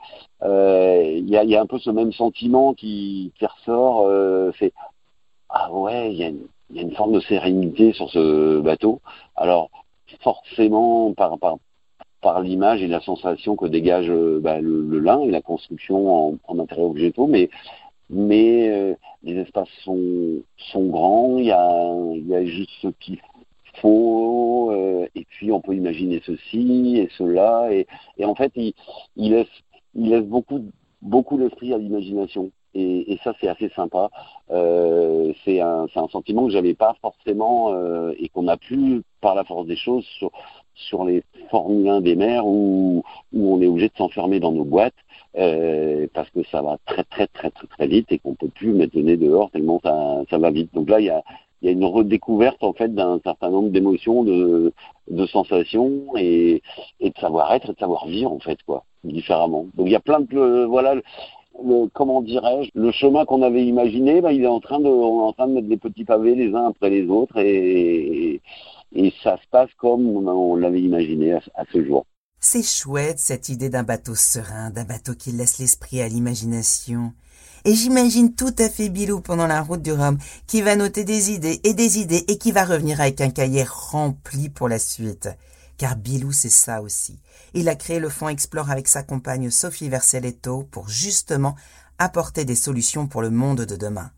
euh, 0.43 1.03
il 1.17 1.29
y, 1.29 1.37
a, 1.37 1.61
un 1.61 1.65
peu 1.65 1.79
ce 1.79 1.89
même 1.89 2.13
sentiment 2.13 2.73
qui, 2.73 3.31
ressort. 3.41 4.05
Euh, 4.07 4.51
c'est 4.57 4.73
ah 5.49 5.71
ouais, 5.71 6.11
il 6.11 6.17
y, 6.17 6.23
a 6.23 6.81
une, 6.81 6.95
forme 6.95 7.13
de 7.13 7.19
sérénité 7.19 7.93
sur 7.93 8.09
ce 8.09 8.59
bateau. 8.61 9.01
Alors 9.35 9.69
forcément 10.21 11.13
par, 11.13 12.41
l'image 12.41 12.81
et 12.81 12.87
la 12.87 13.01
sensation 13.01 13.55
que 13.55 13.65
dégage 13.65 14.11
bah, 14.41 14.59
le, 14.59 14.81
le, 14.81 14.99
lin 14.99 15.19
et 15.21 15.29
la 15.29 15.41
construction 15.41 16.29
en, 16.29 16.35
en 16.47 16.55
matériaux 16.55 16.91
végétaux, 16.91 17.27
mais 17.27 17.49
les 18.09 19.37
espaces 19.37 19.69
sont 19.83 20.85
grands. 20.85 21.37
Il 21.37 21.45
y 21.45 22.35
a 22.35 22.45
juste 22.45 22.71
ce 22.81 22.87
qui 22.99 23.19
faux, 23.81 24.71
euh, 24.71 25.07
et 25.15 25.25
puis 25.25 25.51
on 25.51 25.61
peut 25.61 25.75
imaginer 25.75 26.21
ceci 26.25 26.97
et 26.97 27.09
cela, 27.17 27.71
et, 27.71 27.87
et 28.17 28.25
en 28.25 28.35
fait, 28.35 28.51
il, 28.55 28.73
il, 29.15 29.31
laisse, 29.31 29.47
il 29.93 30.09
laisse 30.09 30.25
beaucoup, 30.25 30.71
beaucoup 31.01 31.37
l'esprit 31.37 31.73
à 31.73 31.77
l'imagination. 31.77 32.51
Et, 32.75 33.13
et, 33.13 33.19
ça, 33.23 33.33
c'est 33.39 33.47
assez 33.47 33.69
sympa. 33.69 34.09
Euh, 34.51 35.31
c'est 35.45 35.61
un, 35.61 35.87
un, 35.95 36.07
sentiment 36.09 36.45
que 36.45 36.51
j'avais 36.51 36.73
pas 36.73 36.93
forcément 37.01 37.73
euh, 37.73 38.13
et 38.19 38.27
qu'on 38.27 38.49
a 38.49 38.57
plus, 38.57 39.01
par 39.21 39.33
la 39.33 39.45
force 39.45 39.65
des 39.65 39.77
choses, 39.77 40.03
sur, 40.17 40.29
sur 40.75 41.05
les 41.05 41.23
Formule 41.49 41.87
1 41.87 42.01
des 42.01 42.15
mers 42.15 42.45
où, 42.45 43.03
où 43.33 43.55
on 43.55 43.61
est 43.61 43.67
obligé 43.67 43.87
de 43.87 43.97
s'enfermer 43.97 44.39
dans 44.39 44.51
nos 44.51 44.65
boîtes 44.65 44.95
euh, 45.37 46.07
parce 46.13 46.29
que 46.31 46.43
ça 46.51 46.61
va 46.61 46.77
très 46.85 47.03
très 47.03 47.27
très 47.27 47.49
très 47.49 47.67
très 47.67 47.87
vite 47.87 48.11
et 48.11 48.19
qu'on 48.19 48.35
peut 48.35 48.49
plus 48.49 48.73
mettre 48.73 48.97
le 48.97 49.03
nez 49.03 49.17
dehors 49.17 49.51
tellement 49.51 49.79
ça, 49.83 50.23
ça 50.29 50.37
va 50.37 50.51
vite. 50.51 50.73
Donc 50.73 50.89
là, 50.89 50.99
il 50.99 51.05
y 51.05 51.09
a, 51.09 51.23
il 51.65 51.69
y 51.69 51.69
a 51.69 51.71
une 51.73 51.85
redécouverte 51.85 52.63
en 52.63 52.73
fait 52.73 52.93
d'un 52.93 53.19
certain 53.23 53.49
nombre 53.49 53.69
d'émotions, 53.69 54.23
de, 54.23 54.71
sensations 55.25 56.15
et, 56.15 56.61
de 57.01 57.11
savoir-être 57.19 57.71
et 57.71 57.73
de 57.73 57.79
savoir-vivre 57.79 58.31
en 58.31 58.39
fait 58.39 58.59
quoi, 58.67 58.83
différemment. 59.03 59.65
Donc 59.73 59.87
il 59.87 59.91
y 59.91 59.95
a 59.95 59.99
plein 59.99 60.19
de 60.19 60.65
voilà. 60.65 60.93
Le, 60.93 61.01
comment 61.93 62.21
dirais-je, 62.21 62.69
le 62.75 62.91
chemin 62.91 63.25
qu'on 63.25 63.41
avait 63.41 63.65
imaginé, 63.65 64.19
bah, 64.19 64.33
il 64.33 64.43
est 64.43 64.47
en 64.47 64.59
train 64.59 64.79
de, 64.79 64.87
on 64.87 65.21
est 65.21 65.27
en 65.29 65.33
train 65.33 65.47
de 65.47 65.53
mettre 65.53 65.69
des 65.69 65.77
petits 65.77 66.03
pavés 66.03 66.35
les 66.35 66.53
uns 66.53 66.67
après 66.67 66.89
les 66.89 67.07
autres 67.07 67.37
et, 67.39 68.41
ça 69.23 69.37
se 69.37 69.47
passe 69.49 69.69
comme 69.77 70.27
on 70.27 70.55
l'avait 70.55 70.81
imaginé 70.81 71.33
à 71.33 71.63
ce 71.73 71.83
jour. 71.83 72.05
C'est 72.39 72.63
chouette 72.63 73.17
cette 73.17 73.49
idée 73.49 73.69
d'un 73.69 73.83
bateau 73.83 74.15
serein, 74.15 74.69
d'un 74.69 74.85
bateau 74.85 75.13
qui 75.15 75.31
laisse 75.31 75.57
l'esprit 75.57 76.01
à 76.01 76.07
l'imagination. 76.07 77.11
Et 77.67 77.73
j'imagine 77.73 78.35
tout 78.35 78.53
à 78.59 78.69
fait 78.69 78.89
Bilou 78.89 79.21
pendant 79.21 79.47
la 79.47 79.63
route 79.63 79.81
du 79.81 79.91
Rhum, 79.91 80.19
qui 80.45 80.61
va 80.61 80.75
noter 80.75 81.03
des 81.03 81.31
idées 81.31 81.61
et 81.63 81.73
des 81.73 81.97
idées 81.97 82.23
et 82.27 82.37
qui 82.37 82.51
va 82.51 82.63
revenir 82.63 83.01
avec 83.01 83.21
un 83.21 83.31
cahier 83.31 83.65
rempli 83.67 84.49
pour 84.49 84.69
la 84.69 84.77
suite. 84.77 85.29
Car 85.77 85.95
Bilou, 85.95 86.31
c'est 86.31 86.49
ça 86.49 86.83
aussi. 86.83 87.19
Il 87.55 87.67
a 87.67 87.73
créé 87.73 87.97
le 87.99 88.09
Fonds 88.09 88.29
Explore 88.29 88.69
avec 88.69 88.87
sa 88.87 89.01
compagne 89.01 89.49
Sophie 89.49 89.89
Verselletto 89.89 90.67
pour 90.69 90.89
justement 90.89 91.55
apporter 91.97 92.45
des 92.45 92.55
solutions 92.55 93.07
pour 93.07 93.23
le 93.23 93.31
monde 93.31 93.61
de 93.61 93.75
demain. 93.75 94.11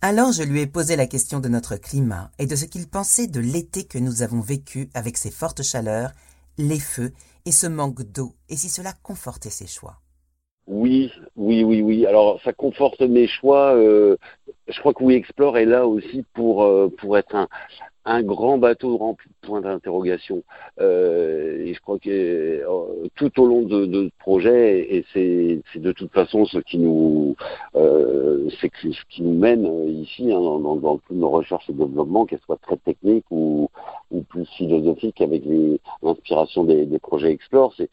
Alors 0.00 0.30
je 0.30 0.44
lui 0.44 0.60
ai 0.60 0.66
posé 0.68 0.94
la 0.94 1.08
question 1.08 1.40
de 1.40 1.48
notre 1.48 1.74
climat 1.76 2.30
et 2.38 2.46
de 2.46 2.54
ce 2.54 2.66
qu'il 2.66 2.86
pensait 2.86 3.26
de 3.26 3.40
l'été 3.40 3.82
que 3.82 3.98
nous 3.98 4.22
avons 4.22 4.40
vécu 4.40 4.90
avec 4.94 5.18
ses 5.18 5.32
fortes 5.32 5.64
chaleurs, 5.64 6.12
les 6.56 6.80
feux 6.80 7.12
et 7.46 7.52
ce 7.52 7.66
manque 7.66 8.02
d'eau, 8.02 8.36
et 8.48 8.56
si 8.56 8.68
cela 8.68 8.92
confortait 9.02 9.50
ses 9.50 9.66
choix. 9.66 10.01
Oui, 10.68 11.10
oui, 11.36 11.64
oui, 11.64 11.82
oui. 11.82 12.06
Alors 12.06 12.40
ça 12.42 12.52
conforte 12.52 13.00
mes 13.00 13.26
choix. 13.26 13.74
Euh, 13.74 14.16
je 14.68 14.78
crois 14.80 14.94
que 14.94 15.02
We 15.02 15.16
Explore 15.16 15.58
est 15.58 15.64
là 15.64 15.86
aussi 15.86 16.24
pour 16.34 16.62
euh, 16.62 16.88
pour 16.98 17.18
être 17.18 17.34
un, 17.34 17.48
un 18.04 18.22
grand 18.22 18.58
bateau 18.58 18.96
rempli 18.96 19.28
de 19.28 19.46
points 19.46 19.60
d'interrogation. 19.60 20.42
Euh, 20.80 21.64
et 21.64 21.74
je 21.74 21.80
crois 21.80 21.98
que 21.98 22.10
euh, 22.10 23.08
tout 23.14 23.40
au 23.40 23.46
long 23.46 23.62
de, 23.62 23.86
de 23.86 24.04
ce 24.06 24.10
projet, 24.18 24.96
et 24.96 25.04
c'est 25.12 25.80
de 25.80 25.92
toute 25.92 26.12
façon 26.12 26.44
ce 26.44 26.58
qui 26.58 26.78
nous, 26.78 27.36
euh, 27.76 28.48
ce 28.50 28.66
qui 28.66 29.22
nous 29.22 29.34
mène 29.34 29.88
ici 29.88 30.32
hein, 30.32 30.40
dans, 30.40 30.76
dans, 30.76 30.98
toutes 30.98 31.16
nos 31.16 31.30
recherches 31.30 31.68
et 31.70 31.72
développement, 31.72 32.26
qu'elles 32.26 32.40
soient 32.40 32.58
très 32.58 32.76
techniques 32.76 33.26
ou, 33.30 33.68
ou 34.10 34.22
plus 34.22 34.46
philosophiques 34.56 35.20
avec 35.20 35.42
l'inspiration 36.02 36.64
des, 36.64 36.86
des 36.86 36.98
projets 36.98 37.30
Explore, 37.30 37.72
c'est 37.76 37.90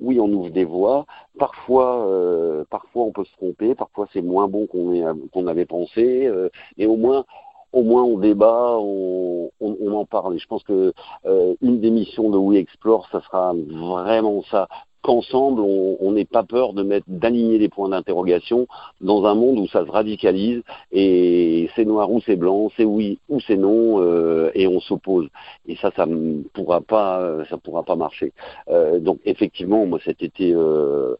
oui, 0.00 0.20
on 0.20 0.28
ouvre 0.28 0.50
des 0.50 0.64
voies. 0.64 1.06
Parfois, 1.38 2.06
euh, 2.06 2.64
parfois 2.70 3.04
on 3.04 3.12
peut 3.12 3.24
se 3.24 3.36
tromper. 3.36 3.74
Parfois, 3.74 4.08
c'est 4.12 4.22
moins 4.22 4.48
bon 4.48 4.66
qu'on 4.66 5.46
avait 5.46 5.66
pensé. 5.66 6.26
Euh, 6.26 6.48
et 6.78 6.86
au 6.86 6.96
moins, 6.96 7.24
au 7.72 7.82
moins 7.82 8.02
on 8.02 8.18
débat, 8.18 8.76
on, 8.78 9.50
on, 9.60 9.92
en 9.92 10.04
parle. 10.04 10.34
Et 10.34 10.38
je 10.38 10.46
pense 10.46 10.62
que 10.64 10.92
euh, 11.26 11.54
une 11.60 11.80
des 11.80 11.90
missions 11.90 12.30
de 12.30 12.38
We 12.38 12.58
Explore, 12.58 13.08
ça 13.12 13.20
sera 13.20 13.52
vraiment 13.54 14.42
ça 14.50 14.68
qu'ensemble, 15.02 15.60
on 15.60 16.12
n'ait 16.12 16.24
pas 16.24 16.42
peur 16.42 16.72
de 16.72 16.82
mettre, 16.82 17.06
d'aligner 17.08 17.58
les 17.58 17.68
points 17.68 17.88
d'interrogation 17.88 18.66
dans 19.00 19.24
un 19.24 19.34
monde 19.34 19.58
où 19.58 19.66
ça 19.68 19.84
se 19.84 19.90
radicalise 19.90 20.62
et 20.92 21.68
c'est 21.74 21.84
noir 21.84 22.10
ou 22.10 22.20
c'est 22.20 22.36
blanc, 22.36 22.70
c'est 22.76 22.84
oui 22.84 23.18
ou 23.28 23.40
c'est 23.40 23.56
non, 23.56 24.00
euh, 24.00 24.50
et 24.54 24.66
on 24.66 24.80
s'oppose. 24.80 25.28
Et 25.66 25.76
ça, 25.76 25.90
ça 25.96 26.06
ne 26.06 26.42
pourra 26.52 26.80
pas, 26.80 27.44
ça 27.48 27.56
pourra 27.56 27.82
pas 27.82 27.96
marcher. 27.96 28.32
Euh, 28.68 28.98
donc 29.00 29.20
effectivement, 29.24 29.86
moi 29.86 29.98
cet 30.04 30.22
été, 30.22 30.52
euh, 30.54 31.16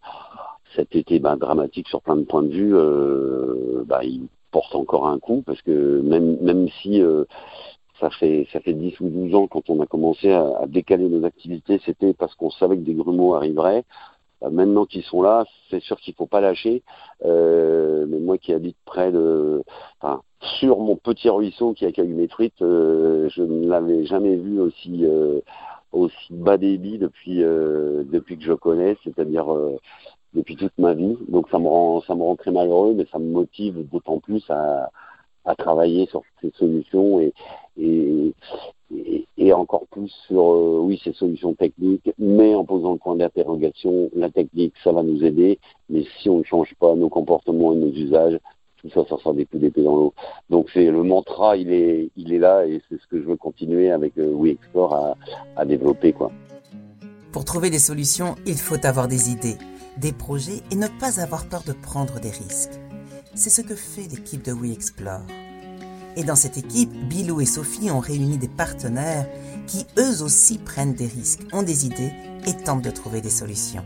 cet 0.77 0.95
été 0.95 1.19
ben, 1.19 1.37
dramatique 1.37 1.89
sur 1.89 2.03
plein 2.03 2.17
de 2.17 2.25
points 2.25 2.43
de 2.43 2.53
vue, 2.53 2.75
euh, 2.75 3.85
bah, 3.87 4.01
il 4.05 4.29
porte 4.51 4.75
encore 4.75 5.07
un 5.07 5.19
coup 5.19 5.43
parce 5.47 5.63
que 5.63 6.01
même 6.01 6.37
même 6.41 6.69
si 6.83 7.01
euh, 7.01 7.25
ça 8.01 8.11
fait 8.11 8.47
ça 8.53 8.61
fait 8.61 8.73
10 8.73 8.99
ou 9.01 9.09
12 9.09 9.35
ans 9.35 9.47
quand 9.47 9.69
on 9.71 9.81
a 9.81 9.87
commencé 9.87 10.33
à, 10.33 10.67
décaler 10.67 11.09
nos 11.09 11.25
activités, 11.25 11.81
c'était 11.85 12.15
parce 12.15 12.35
qu'on 12.35 12.51
savait 12.51 12.77
que 12.77 12.83
des 12.83 12.95
grumeaux 12.95 13.35
arriveraient. 13.35 13.85
Euh, 14.43 14.51
maintenant 14.51 14.87
qu'ils 14.87 15.03
sont 15.03 15.23
là, 15.23 15.45
c'est 15.71 15.83
sûr 15.83 15.99
qu'il 16.01 16.15
faut 16.15 16.27
pas 16.27 16.41
lâcher. 16.41 16.83
Euh, 17.25 18.07
mais 18.09 18.19
moi 18.19 18.39
qui 18.39 18.53
habite 18.53 18.77
près 18.85 19.13
de, 19.13 19.63
sur 20.59 20.79
mon 20.79 20.97
petit 20.97 21.29
ruisseau 21.29 21.75
qui 21.75 21.87
accueille 21.87 22.09
mes 22.09 22.29
truites, 22.29 22.63
euh, 22.63 23.29
je 23.31 23.43
ne 23.43 23.69
l'avais 23.69 24.05
jamais 24.07 24.37
vu 24.37 24.61
aussi 24.61 25.05
aussi 25.93 26.33
bas 26.33 26.57
débit 26.57 26.99
depuis 26.99 27.39
depuis 27.39 28.39
que 28.39 28.45
je 28.45 28.53
connais, 28.53 28.97
c'est-à-dire 29.05 29.47
depuis 30.35 30.57
toute 30.57 30.77
ma 30.79 30.95
vie. 30.95 31.17
Donc 31.29 31.49
ça 31.51 31.59
me 31.59 31.69
rend 31.69 32.01
ça 32.03 32.15
me 32.15 32.23
rend 32.23 32.37
très 32.37 32.53
malheureux, 32.53 32.95
mais 32.95 33.07
ça 33.13 33.19
me 33.19 33.31
motive 33.31 33.89
d'autant 33.91 34.19
plus 34.21 34.45
à, 34.51 34.91
à 35.45 35.55
travailler 35.55 36.07
sur 36.07 36.23
ces 36.41 36.51
solutions 36.59 37.21
et, 37.21 37.33
et, 39.37 39.53
encore 39.53 39.87
plus 39.91 40.13
sur 40.29 40.53
euh, 40.53 40.79
oui 40.81 41.01
ces 41.03 41.13
solutions 41.13 41.55
techniques, 41.55 42.13
mais 42.19 42.55
en 42.55 42.65
posant 42.65 42.93
le 42.93 42.99
point 42.99 43.17
d'interrogation, 43.17 44.09
la 44.15 44.31
technique 44.31 44.75
ça 44.85 44.93
va 44.93 45.03
nous 45.03 45.25
aider, 45.25 45.59
mais 45.89 46.05
si 46.19 46.29
on 46.29 46.39
ne 46.39 46.45
change 46.45 46.73
pas 46.79 46.95
nos 46.95 47.09
comportements 47.09 47.73
et 47.73 47.77
nos 47.77 47.91
usages, 47.91 48.39
tout 48.77 48.89
ça, 48.91 49.05
ça 49.09 49.19
sera 49.19 49.33
des 49.33 49.47
coups 49.47 49.63
d'épée 49.63 49.83
dans 49.83 49.97
l'eau. 49.97 50.15
Donc 50.51 50.69
c'est 50.73 50.91
le 50.91 51.03
mantra, 51.03 51.57
il 51.57 51.73
est, 51.73 52.11
il 52.17 52.33
est 52.33 52.39
là 52.39 52.65
et 52.65 52.81
c'est 52.89 53.01
ce 53.01 53.07
que 53.09 53.21
je 53.21 53.27
veux 53.27 53.37
continuer 53.37 53.91
avec 53.91 54.17
euh, 54.19 54.31
We 54.33 54.57
à, 54.77 55.15
à 55.57 55.65
développer 55.65 56.13
quoi. 56.13 56.31
Pour 57.33 57.45
trouver 57.45 57.71
des 57.71 57.79
solutions, 57.79 58.37
il 58.47 58.57
faut 58.57 58.85
avoir 58.87 59.09
des 59.09 59.31
idées 59.31 59.59
des 60.01 60.13
projets 60.13 60.63
et 60.71 60.77
ne 60.77 60.89
pas 60.89 61.21
avoir 61.21 61.47
peur 61.47 61.63
de 61.63 61.73
prendre 61.73 62.21
des 62.21 62.31
risques. 62.31 62.81
C'est 63.41 63.49
ce 63.49 63.63
que 63.63 63.75
fait 63.75 64.07
l'équipe 64.07 64.45
de 64.45 64.53
We 64.53 64.71
Explore. 64.71 65.23
Et 66.15 66.25
dans 66.25 66.37
cette 66.37 66.59
équipe, 66.59 66.93
Bilou 67.09 67.41
et 67.41 67.47
Sophie 67.47 67.91
ont 67.91 67.99
réuni 67.99 68.37
des 68.37 68.49
partenaires 68.49 69.27
qui 69.67 69.87
eux 69.97 70.23
aussi 70.23 70.59
prennent 70.59 70.93
des 70.93 71.07
risques, 71.07 71.41
ont 71.55 71.63
des 71.63 71.87
idées 71.87 72.13
et 72.47 72.53
tentent 72.53 72.85
de 72.85 72.91
trouver 72.91 73.23
des 73.23 73.31
solutions. 73.31 73.83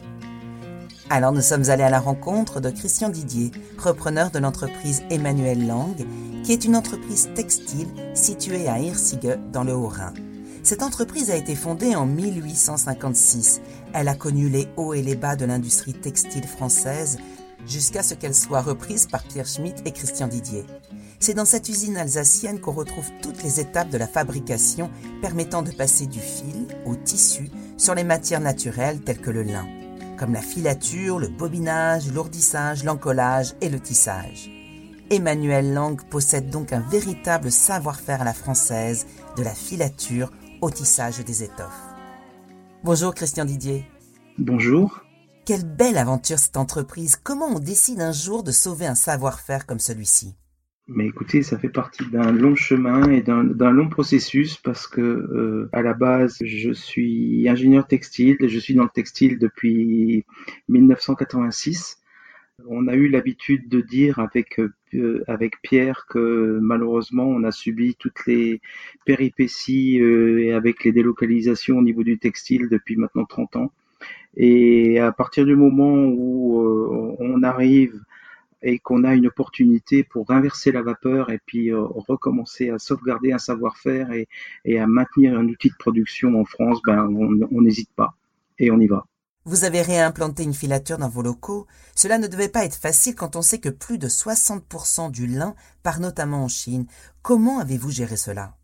Alors 1.09 1.31
nous 1.31 1.41
sommes 1.41 1.71
allés 1.71 1.85
à 1.85 1.89
la 1.89 2.01
rencontre 2.01 2.61
de 2.61 2.69
Christian 2.69 3.11
Didier, 3.11 3.53
repreneur 3.79 4.33
de 4.33 4.41
l'entreprise 4.41 5.05
Emmanuel 5.09 5.69
Lang, 5.69 6.05
qui 6.43 6.51
est 6.51 6.65
une 6.65 6.75
entreprise 6.75 7.29
textile 7.37 7.87
située 8.15 8.67
à 8.67 8.81
Hirsigue 8.81 9.39
dans 9.53 9.63
le 9.63 9.73
Haut-Rhin. 9.73 10.15
Cette 10.65 10.83
entreprise 10.83 11.31
a 11.31 11.37
été 11.37 11.55
fondée 11.55 11.95
en 11.95 12.07
1856. 12.07 13.61
Elle 13.93 14.09
a 14.09 14.17
connu 14.17 14.49
les 14.49 14.67
hauts 14.77 14.95
et 14.95 15.03
les 15.03 15.15
bas 15.15 15.37
de 15.37 15.45
l'industrie 15.45 15.93
textile 15.93 16.49
française 16.49 17.19
jusqu'à 17.67 18.03
ce 18.03 18.15
qu'elle 18.15 18.35
soit 18.35 18.63
reprise 18.63 19.07
par 19.07 19.23
Pierre 19.23 19.47
Schmitt 19.47 19.83
et 19.85 19.93
Christian 19.93 20.29
Didier. 20.29 20.65
C'est 21.21 21.35
dans 21.35 21.45
cette 21.45 21.69
usine 21.69 21.97
alsacienne 21.97 22.61
qu'on 22.61 22.73
retrouve 22.73 23.11
toutes 23.23 23.43
les 23.43 23.61
étapes 23.61 23.91
de 23.91 23.99
la 23.99 24.07
fabrication 24.07 24.91
permettant 25.23 25.63
de 25.63 25.71
passer 25.71 26.07
du 26.07 26.21
fil 26.21 26.67
au 26.85 26.97
tissu 26.97 27.51
sur 27.77 27.95
les 27.95 28.05
matières 28.05 28.41
naturelles 28.41 29.01
telles 29.01 29.21
que 29.21 29.31
le 29.31 29.43
lin, 29.43 29.67
comme 30.19 30.33
la 30.33 30.43
filature, 30.43 31.19
le 31.19 31.29
bobinage, 31.29 32.13
l'ourdissage, 32.13 32.85
l'encollage 32.85 33.55
et 33.61 33.69
le 33.69 33.81
tissage. 33.81 34.51
Emmanuel 35.11 35.73
Lang 35.73 36.01
possède 36.09 36.51
donc 36.51 36.73
un 36.73 36.81
véritable 36.81 37.51
savoir-faire 37.51 38.23
à 38.23 38.25
la 38.25 38.35
française 38.35 39.07
de 39.37 39.43
la 39.43 39.55
filature 39.55 40.31
au 40.61 40.71
tissage 40.71 41.25
des 41.25 41.43
étoffes. 41.43 41.83
Bonjour 42.83 43.15
Christian 43.15 43.45
Didier. 43.45 43.87
Bonjour. 44.39 45.04
Quelle 45.47 45.65
belle 45.65 45.99
aventure 45.99 46.39
cette 46.39 46.57
entreprise. 46.57 47.17
Comment 47.17 47.57
on 47.57 47.59
décide 47.59 48.01
un 48.01 48.13
jour 48.13 48.43
de 48.45 48.51
sauver 48.51 48.87
un 48.87 48.95
savoir-faire 48.95 49.67
comme 49.67 49.79
celui-ci? 49.79 50.35
Mais 50.89 51.07
écoutez, 51.07 51.43
ça 51.43 51.59
fait 51.59 51.69
partie 51.69 52.07
d'un 52.11 52.33
long 52.33 52.55
chemin 52.55 53.11
et 53.11 53.23
d'un 53.23 53.71
long 53.71 53.89
processus 53.89 54.57
parce 54.57 54.87
que 54.87 55.01
euh, 55.01 55.69
à 55.73 55.83
la 55.83 55.93
base, 55.95 56.39
je 56.41 56.73
suis 56.73 57.47
ingénieur 57.49 57.87
textile, 57.87 58.37
je 58.41 58.59
suis 58.59 58.75
dans 58.75 58.85
le 58.85 58.89
textile 58.89 59.39
depuis 59.39 60.25
1986 60.69 61.99
on 62.67 62.87
a 62.87 62.95
eu 62.95 63.09
l'habitude 63.09 63.69
de 63.69 63.81
dire 63.81 64.19
avec 64.19 64.61
euh, 64.61 65.25
avec 65.27 65.61
Pierre 65.63 66.07
que 66.09 66.59
malheureusement 66.63 67.27
on 67.27 67.43
a 67.43 67.51
subi 67.51 67.97
toutes 67.97 68.27
les 68.27 68.61
péripéties 69.05 70.01
euh, 70.01 70.41
et 70.41 70.53
avec 70.53 70.85
les 70.85 70.93
délocalisations 70.93 71.79
au 71.79 71.83
niveau 71.83 72.05
du 72.05 72.19
textile 72.19 72.69
depuis 72.69 72.97
maintenant 72.97 73.25
30 73.25 73.57
ans. 73.57 73.73
Et 74.37 74.99
à 74.99 75.13
partir 75.13 75.45
du 75.45 75.57
moment 75.57 75.95
où 76.07 76.61
euh, 76.61 77.17
on 77.19 77.43
arrive 77.43 78.01
et 78.63 78.79
qu'on 78.79 79.05
a 79.05 79.15
une 79.15 79.27
opportunité 79.27 80.05
pour 80.05 80.31
inverser 80.31 80.73
la 80.73 80.83
vapeur 80.83 81.31
et 81.31 81.39
puis 81.45 81.71
recommencer 81.73 82.71
à 82.71 82.79
sauvegarder 82.79 83.33
un 83.33 83.39
savoir-faire 83.39 84.11
et, 84.13 84.27
et, 84.65 84.79
à 84.79 84.87
maintenir 84.87 85.39
un 85.39 85.47
outil 85.47 85.69
de 85.69 85.77
production 85.79 86.41
en 86.41 86.47
France, 86.47 86.81
ben 86.87 87.07
on 87.07 87.61
n'hésite 87.61 87.91
pas 87.95 88.15
et 88.59 88.71
on 88.71 88.81
y 88.81 88.87
va. 88.87 89.05
Vous 89.47 89.65
avez 89.65 89.83
réimplanté 89.83 90.43
une 90.43 90.55
filature 90.55 90.97
dans 90.97 91.11
vos 91.11 91.21
locaux. 91.21 91.67
Cela 91.95 92.17
ne 92.17 92.29
devait 92.29 92.49
pas 92.49 92.65
être 92.65 92.77
facile 92.77 93.15
quand 93.15 93.37
on 93.37 93.43
sait 93.43 93.59
que 93.59 93.69
plus 93.69 93.99
de 93.99 94.09
60% 94.09 95.11
du 95.11 95.27
lin 95.27 95.55
part 95.83 96.01
notamment 96.01 96.45
en 96.45 96.49
Chine. 96.49 96.87
Comment 97.21 97.59
avez-vous 97.59 97.91
géré 97.91 98.17
cela? 98.17 98.55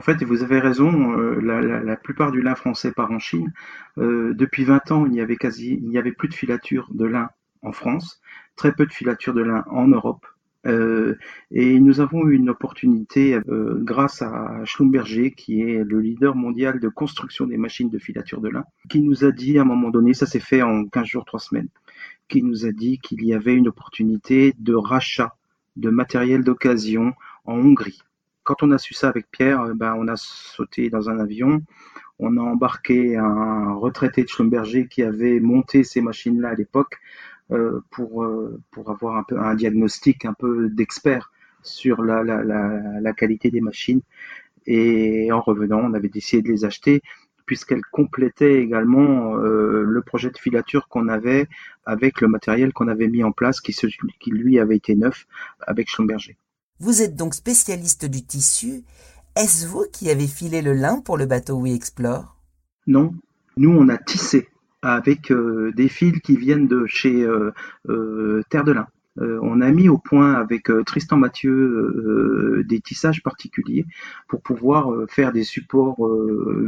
En 0.00 0.02
fait, 0.02 0.24
vous 0.24 0.42
avez 0.42 0.60
raison, 0.60 1.12
euh, 1.18 1.42
la, 1.42 1.94
plupart 1.94 2.32
du 2.32 2.40
lin 2.40 2.54
français 2.54 2.90
part 2.90 3.10
en 3.10 3.18
Chine. 3.18 3.52
Euh, 3.98 4.32
depuis 4.32 4.64
20 4.64 4.92
ans, 4.92 5.04
il 5.04 5.12
n'y 5.12 5.20
avait 5.20 5.36
quasi, 5.36 5.78
il 5.82 5.90
n'y 5.90 5.98
avait 5.98 6.12
plus 6.12 6.28
de 6.28 6.32
filature 6.32 6.88
de 6.90 7.04
lin 7.04 7.28
en 7.60 7.72
France, 7.72 8.18
très 8.56 8.72
peu 8.72 8.86
de 8.86 8.92
filature 8.94 9.34
de 9.34 9.42
lin 9.42 9.62
en 9.68 9.88
Europe. 9.88 10.26
Euh, 10.66 11.16
et 11.50 11.78
nous 11.80 12.00
avons 12.00 12.26
eu 12.26 12.34
une 12.34 12.48
opportunité 12.48 13.38
grâce 13.46 14.22
à 14.22 14.64
Schlumberger, 14.64 15.32
qui 15.32 15.60
est 15.60 15.84
le 15.84 16.00
leader 16.00 16.34
mondial 16.34 16.80
de 16.80 16.88
construction 16.88 17.46
des 17.46 17.58
machines 17.58 17.90
de 17.90 17.98
filature 17.98 18.40
de 18.40 18.48
lin, 18.48 18.64
qui 18.88 19.02
nous 19.02 19.26
a 19.26 19.32
dit 19.32 19.58
à 19.58 19.62
un 19.62 19.66
moment 19.66 19.90
donné, 19.90 20.14
ça 20.14 20.24
s'est 20.24 20.40
fait 20.40 20.62
en 20.62 20.86
15 20.86 21.04
jours, 21.04 21.26
3 21.26 21.40
semaines, 21.40 21.68
qui 22.26 22.42
nous 22.42 22.64
a 22.64 22.72
dit 22.72 23.00
qu'il 23.00 23.22
y 23.22 23.34
avait 23.34 23.54
une 23.54 23.68
opportunité 23.68 24.54
de 24.58 24.72
rachat 24.72 25.36
de 25.76 25.90
matériel 25.90 26.42
d'occasion 26.42 27.12
en 27.44 27.58
Hongrie. 27.58 28.00
Quand 28.50 28.64
on 28.64 28.72
a 28.72 28.78
su 28.78 28.94
ça 28.94 29.08
avec 29.08 29.30
Pierre, 29.30 29.60
euh, 29.60 29.74
ben, 29.74 29.94
on 29.96 30.08
a 30.08 30.16
sauté 30.16 30.90
dans 30.90 31.08
un 31.08 31.20
avion, 31.20 31.62
on 32.18 32.36
a 32.36 32.40
embarqué 32.40 33.16
un 33.16 33.74
retraité 33.74 34.24
de 34.24 34.28
Schlumberger 34.28 34.88
qui 34.88 35.04
avait 35.04 35.38
monté 35.38 35.84
ces 35.84 36.00
machines-là 36.00 36.48
à 36.48 36.54
l'époque 36.56 36.98
euh, 37.52 37.80
pour 37.92 38.24
euh, 38.24 38.60
pour 38.72 38.90
avoir 38.90 39.24
un 39.30 39.54
diagnostic 39.54 40.24
un 40.24 40.32
peu 40.32 40.68
d'expert 40.68 41.30
sur 41.62 42.02
la, 42.02 43.12
qualité 43.12 43.52
des 43.52 43.60
machines. 43.60 44.00
Et 44.66 45.30
en 45.30 45.40
revenant, 45.40 45.82
on 45.84 45.94
avait 45.94 46.08
décidé 46.08 46.42
de 46.42 46.48
les 46.48 46.64
acheter 46.64 47.02
puisqu'elles 47.46 47.86
complétaient 47.92 48.60
également 48.60 49.34
le 49.36 50.02
projet 50.02 50.30
de 50.30 50.38
filature 50.38 50.88
qu'on 50.88 51.06
avait 51.06 51.46
avec 51.86 52.20
le 52.20 52.26
matériel 52.26 52.72
qu'on 52.72 52.88
avait 52.88 53.08
mis 53.08 53.22
en 53.22 53.30
place 53.30 53.60
qui, 53.60 53.72
qui 54.18 54.30
lui 54.32 54.58
avait 54.58 54.76
été 54.76 54.96
neuf 54.96 55.28
avec 55.60 55.88
Schlumberger. 55.88 56.36
Vous 56.82 57.02
êtes 57.02 57.14
donc 57.14 57.34
spécialiste 57.34 58.06
du 58.06 58.24
tissu. 58.24 58.84
Est-ce 59.36 59.66
vous 59.66 59.84
qui 59.92 60.10
avez 60.10 60.26
filé 60.26 60.62
le 60.62 60.72
lin 60.72 61.02
pour 61.02 61.18
le 61.18 61.26
bateau 61.26 61.56
We 61.56 61.74
Explore? 61.74 62.34
Non, 62.86 63.12
nous 63.58 63.70
on 63.70 63.90
a 63.90 63.98
tissé 63.98 64.48
avec 64.80 65.30
euh, 65.30 65.72
des 65.76 65.90
fils 65.90 66.18
qui 66.20 66.38
viennent 66.38 66.68
de 66.68 66.86
chez 66.86 67.22
euh, 67.22 67.50
euh, 67.90 68.42
Terre 68.48 68.64
de 68.64 68.72
Lin. 68.72 68.86
on 69.18 69.60
a 69.60 69.70
mis 69.72 69.90
au 69.90 69.98
point 69.98 70.32
avec 70.32 70.70
Tristan 70.86 71.18
Mathieu 71.18 72.64
des 72.66 72.80
tissages 72.80 73.22
particuliers 73.22 73.84
pour 74.26 74.40
pouvoir 74.40 74.90
faire 75.10 75.32
des 75.32 75.44
supports 75.44 76.00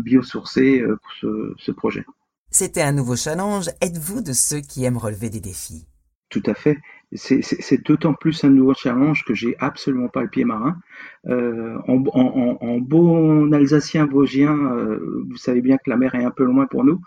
biosourcés 0.04 0.84
pour 0.84 1.12
ce, 1.22 1.54
ce 1.56 1.72
projet. 1.72 2.04
C'était 2.50 2.82
un 2.82 2.92
nouveau 2.92 3.16
challenge. 3.16 3.70
Êtes-vous 3.80 4.20
de 4.20 4.34
ceux 4.34 4.60
qui 4.60 4.84
aiment 4.84 4.98
relever 4.98 5.30
des 5.30 5.40
défis? 5.40 5.86
Tout 6.28 6.42
à 6.44 6.52
fait. 6.52 6.78
C'est 7.14 7.84
d'autant 7.84 8.14
plus 8.14 8.42
un 8.44 8.48
nouveau 8.48 8.74
challenge 8.74 9.24
que 9.24 9.34
j'ai 9.34 9.54
absolument 9.58 10.08
pas 10.08 10.22
le 10.22 10.28
pied 10.28 10.44
marin. 10.44 10.78
Euh, 11.26 11.78
en, 11.86 12.78
bon 12.78 13.52
alsacien 13.52 14.06
vosgien, 14.06 14.56
euh, 14.72 15.24
vous 15.28 15.36
savez 15.36 15.60
bien 15.60 15.76
que 15.76 15.90
la 15.90 15.96
mer 15.96 16.14
est 16.14 16.24
un 16.24 16.30
peu 16.30 16.44
loin 16.44 16.66
pour 16.66 16.84
nous. 16.84 17.00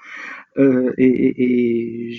Euh, 0.57 0.93
et, 0.97 2.13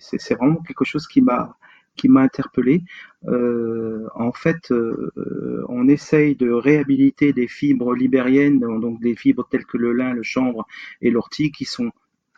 c'est 0.00 0.34
vraiment 0.34 0.56
quelque 0.56 0.84
chose 0.84 1.06
qui 1.06 1.22
m'a 1.22 1.56
qui 1.96 2.08
m'a 2.08 2.20
interpellé. 2.20 2.82
En 3.24 4.32
fait, 4.32 4.72
on 5.68 5.88
essaye 5.88 6.36
de 6.36 6.50
réhabiliter 6.50 7.32
des 7.32 7.48
fibres 7.48 7.94
libériennes, 7.94 8.60
donc 8.60 9.00
des 9.00 9.14
fibres 9.16 9.46
telles 9.50 9.66
que 9.66 9.78
le 9.78 9.92
lin, 9.92 10.14
le 10.14 10.22
chanvre 10.22 10.66
et 11.00 11.10
l'ortie, 11.10 11.50
qui 11.52 11.64
sont 11.64 11.90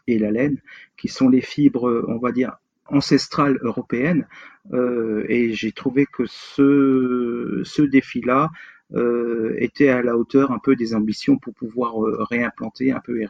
et 0.07 0.19
la 0.19 0.31
laine, 0.31 0.59
qui 0.97 1.09
sont 1.09 1.29
les 1.29 1.43
fibres, 1.43 2.05
on 2.09 2.19
va 2.19 2.33
dire, 2.33 2.57
ancestrales 2.91 3.59
européennes. 3.63 4.27
Euh, 4.73 5.25
et 5.29 5.53
j'ai 5.55 5.73
trouvé 5.73 6.07
que 6.07 6.25
ce, 6.27 7.63
ce 7.65 7.83
défi-là 7.83 8.51
euh, 8.93 9.55
était 9.59 9.89
à 9.89 10.03
la 10.03 10.17
hauteur 10.17 10.51
un 10.51 10.59
peu 10.59 10.75
des 10.77 10.95
ambitions 10.95 11.39
pour 11.39 11.55
pouvoir 11.55 12.05
euh, 12.05 12.25
réimplanter 12.29 12.93
un 12.93 13.01
peu 13.01 13.23
et, 13.23 13.29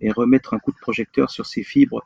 et, 0.00 0.10
remettre 0.10 0.54
un 0.54 0.58
coup 0.58 0.72
de 0.72 0.78
projecteur 0.78 1.30
sur 1.30 1.46
ces 1.46 1.62
fibres 1.62 2.04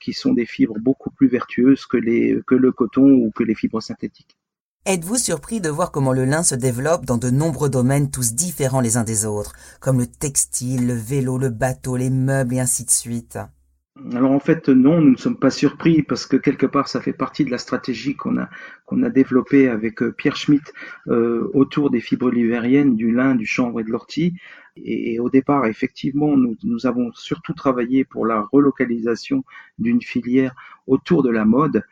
qui 0.00 0.14
sont 0.14 0.32
des 0.32 0.46
fibres 0.46 0.78
beaucoup 0.78 1.10
plus 1.10 1.28
vertueuses 1.28 1.84
que, 1.84 1.98
les, 1.98 2.40
que 2.46 2.54
le 2.54 2.72
coton 2.72 3.10
ou 3.10 3.30
que 3.30 3.44
les 3.44 3.54
fibres 3.54 3.82
synthétiques. 3.82 4.38
Êtes-vous 4.86 5.16
surpris 5.16 5.60
de 5.60 5.68
voir 5.68 5.90
comment 5.90 6.12
le 6.12 6.24
lin 6.24 6.42
se 6.42 6.54
développe 6.54 7.04
dans 7.04 7.18
de 7.18 7.28
nombreux 7.28 7.68
domaines 7.68 8.10
tous 8.10 8.34
différents 8.34 8.80
les 8.80 8.96
uns 8.96 9.04
des 9.04 9.26
autres, 9.26 9.52
comme 9.80 9.98
le 9.98 10.06
textile, 10.06 10.86
le 10.86 10.94
vélo, 10.94 11.38
le 11.38 11.50
bateau, 11.50 11.96
les 11.96 12.08
meubles 12.08 12.54
et 12.54 12.60
ainsi 12.60 12.84
de 12.84 12.90
suite? 12.90 13.36
Alors 14.12 14.32
en 14.32 14.40
fait 14.40 14.68
non, 14.68 15.00
nous 15.00 15.12
ne 15.12 15.16
sommes 15.16 15.38
pas 15.38 15.50
surpris 15.50 16.02
parce 16.02 16.26
que 16.26 16.36
quelque 16.36 16.66
part 16.66 16.88
ça 16.88 17.00
fait 17.00 17.14
partie 17.14 17.44
de 17.44 17.50
la 17.50 17.58
stratégie 17.58 18.14
qu'on 18.14 18.36
a 18.36 18.48
qu'on 18.84 19.02
a 19.02 19.08
développée 19.10 19.68
avec 19.68 20.02
euh, 20.02 20.12
Pierre 20.12 20.36
Schmitt 20.36 20.72
euh, 21.08 21.50
autour 21.54 21.90
des 21.90 22.00
fibres 22.00 22.30
libériennes, 22.30 22.94
du 22.94 23.10
lin, 23.10 23.34
du 23.34 23.46
chanvre 23.46 23.80
et 23.80 23.84
de 23.84 23.90
l'ortie. 23.90 24.34
Et, 24.76 25.18
au 25.20 25.30
départ, 25.30 25.64
effectivement, 25.64 26.36
nous, 26.36 26.54
nous 26.62 26.86
avons 26.86 27.10
surtout 27.14 27.54
travaillé 27.54 28.04
pour 28.04 28.26
la 28.26 28.42
relocalisation 28.42 29.42
d'une 29.78 30.02
filière 30.02 30.54
autour 30.86 31.22
de 31.22 31.30
la 31.30 31.46
mode. 31.46 31.82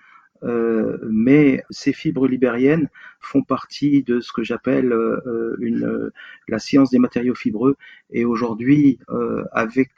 Euh, 0.43 0.99
mais 1.11 1.65
ces 1.71 1.95
fibres 1.95 2.29
libériennes 2.29 2.91
font 3.21 3.43
partie 3.43 4.03
de 4.03 4.21
ce 4.21 4.31
que 4.35 4.45
j'appelle 4.45 4.93
euh, 4.93 6.11
la 6.49 6.59
science 6.59 6.91
des 6.91 6.99
matériaux 6.99 7.35
fibreux. 7.35 7.77
Et 8.11 8.27
aujourd'hui, 8.27 8.99
avec 9.53 9.93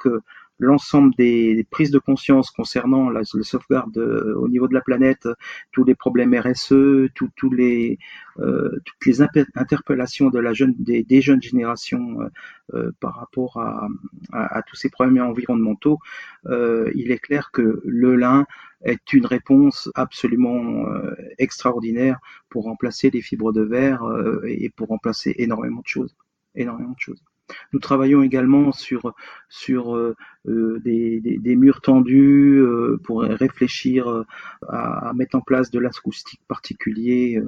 l'ensemble 0.58 1.14
des 1.16 1.66
prises 1.70 1.90
de 1.90 1.98
conscience 1.98 2.50
concernant 2.50 3.10
la, 3.10 3.24
sauvegarde 3.24 3.96
euh, 3.98 4.34
au 4.36 4.48
niveau 4.48 4.68
de 4.68 4.74
la 4.74 4.80
planète, 4.80 5.28
tous 5.72 5.84
les 5.84 5.94
problèmes 5.94 6.34
RSE, 6.34 7.08
les, 7.52 7.98
euh, 8.38 8.80
toutes 8.84 9.06
les 9.06 9.22
interpellations 9.22 10.30
de 10.30 10.38
la 10.38 10.52
jeune, 10.52 10.74
des, 10.78 11.02
des 11.02 11.20
jeunes 11.20 11.42
générations 11.42 12.20
euh, 12.20 12.28
euh 12.74 12.92
par 13.00 13.14
rapport 13.16 13.58
à, 13.58 13.88
à, 14.32 14.62
tous 14.62 14.76
ces 14.76 14.90
problèmes 14.90 15.22
environnementaux, 15.22 15.98
euh, 16.46 16.90
il 16.94 17.10
est 17.12 17.18
clair 17.18 17.50
que 17.52 17.80
le 17.84 18.16
lin 18.16 18.46
est 18.82 19.12
une 19.12 19.26
réponse 19.26 19.90
absolument 19.94 20.86
extraordinaire 21.38 22.18
pour 22.50 22.64
remplacer 22.64 23.10
les 23.10 23.22
fibres 23.22 23.52
de 23.52 23.62
verre 23.62 24.02
et 24.46 24.68
pour 24.68 24.88
remplacer 24.88 25.34
énormément 25.38 25.80
de 25.80 25.86
choses, 25.86 26.14
énormément 26.54 26.92
de 26.92 27.00
choses. 27.00 27.22
Nous 27.72 27.78
travaillons 27.78 28.22
également 28.22 28.72
sur, 28.72 29.14
sur 29.48 29.94
euh, 29.94 30.16
euh, 30.48 30.80
des, 30.84 31.56
murs 31.56 31.80
tendus 31.80 32.58
euh, 32.58 33.00
pour 33.04 33.22
réfléchir 33.22 34.24
à, 34.68 35.12
mettre 35.14 35.36
en 35.36 35.40
place 35.40 35.70
de 35.70 35.78
l'acoustique 35.78 36.40
particulier 36.48 37.42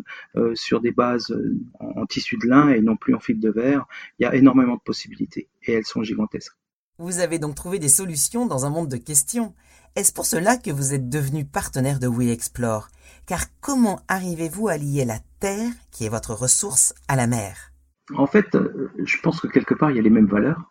sur 0.55 0.81
des 0.81 0.93
bases 0.93 1.37
en, 1.81 2.07
tissu 2.07 2.37
de 2.39 2.47
lin 2.47 2.69
et 2.71 2.81
non 2.81 2.97
plus 2.97 3.15
en 3.15 3.21
fil 3.21 3.41
de 3.41 3.51
verre. 3.51 3.87
Il 4.19 4.25
y 4.25 4.27
a 4.27 4.35
énormément 4.35 4.77
de 4.77 4.81
possibilités 4.81 5.49
et 5.65 5.73
elles 5.73 5.87
sont 5.87 6.03
gigantesques. 6.03 6.55
Vous 6.99 7.21
avez 7.21 7.39
donc 7.39 7.55
trouvé 7.55 7.79
des 7.79 7.89
solutions 7.89 8.47
dans 8.47 8.67
un 8.67 8.71
monde 8.71 8.89
de 8.89 8.97
questions. 8.97 9.55
Est-ce 9.95 10.13
pour 10.13 10.27
cela 10.27 10.57
que 10.57 10.71
vous 10.71 10.95
êtes 10.95 11.09
devenu 11.09 11.45
partenaire 11.45 12.01
de 12.01 12.09
We 12.09 12.31
Explore 12.31 12.89
Car 13.27 13.45
comment 13.61 14.01
arrivez-vous 14.09 14.69
à 14.69 14.77
lier 14.77 15.05
la 15.05 15.21
terre, 15.39 15.71
qui 15.93 16.05
est 16.05 16.09
votre 16.09 16.35
ressource, 16.35 16.95
à 17.07 17.15
la 17.15 17.29
mer? 17.29 17.73
En 18.14 18.27
fait, 18.27 18.55
euh, 18.55 18.90
je 19.05 19.18
pense 19.18 19.40
que 19.40 19.49
quelque 19.49 19.75
part, 19.75 19.90
il 19.90 19.97
y 19.97 20.01
a 20.01 20.03
les 20.03 20.11
mêmes 20.11 20.27
valeurs. 20.27 20.71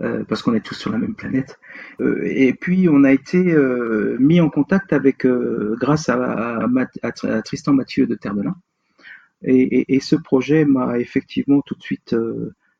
Euh, 0.00 0.24
parce 0.24 0.40
qu'on 0.40 0.54
est 0.54 0.64
tous 0.64 0.74
sur 0.74 0.90
la 0.90 0.96
même 0.96 1.14
planète. 1.14 1.60
Euh, 2.00 2.22
et 2.24 2.54
puis 2.54 2.88
on 2.88 3.04
a 3.04 3.12
été 3.12 3.54
mis 4.18 4.40
en 4.40 4.48
contact 4.48 4.94
avec, 4.94 5.26
grâce 5.26 6.08
à, 6.08 6.66
Tristan 7.44 7.74
Mathieu 7.74 8.06
de 8.06 8.14
Terre 8.14 8.34
de 8.34 8.40
Lin. 8.40 8.56
Et, 9.42 10.00
ce 10.00 10.16
projet 10.16 10.64
m'a 10.64 10.98
effectivement 10.98 11.60
tout 11.60 11.74
de 11.74 11.82
suite 11.82 12.16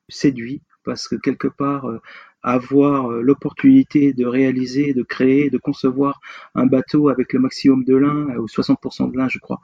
séduit 0.09 0.62
parce 0.85 1.07
que 1.07 1.16
quelque 1.16 1.48
part 1.48 1.87
avoir 2.42 3.11
l'opportunité 3.11 4.14
de 4.14 4.24
réaliser, 4.24 4.94
de 4.94 5.02
créer, 5.02 5.50
de 5.50 5.59
concevoir 5.59 6.18
un 6.55 6.64
bateau 6.64 7.11
avec 7.11 7.35
le 7.35 7.40
maximum 7.40 7.85
de 7.85 7.94
lin 7.94 8.37
ou 8.38 8.46
60% 8.46 9.12
de 9.12 9.18
lin, 9.18 9.28
je 9.28 9.38
crois, 9.38 9.61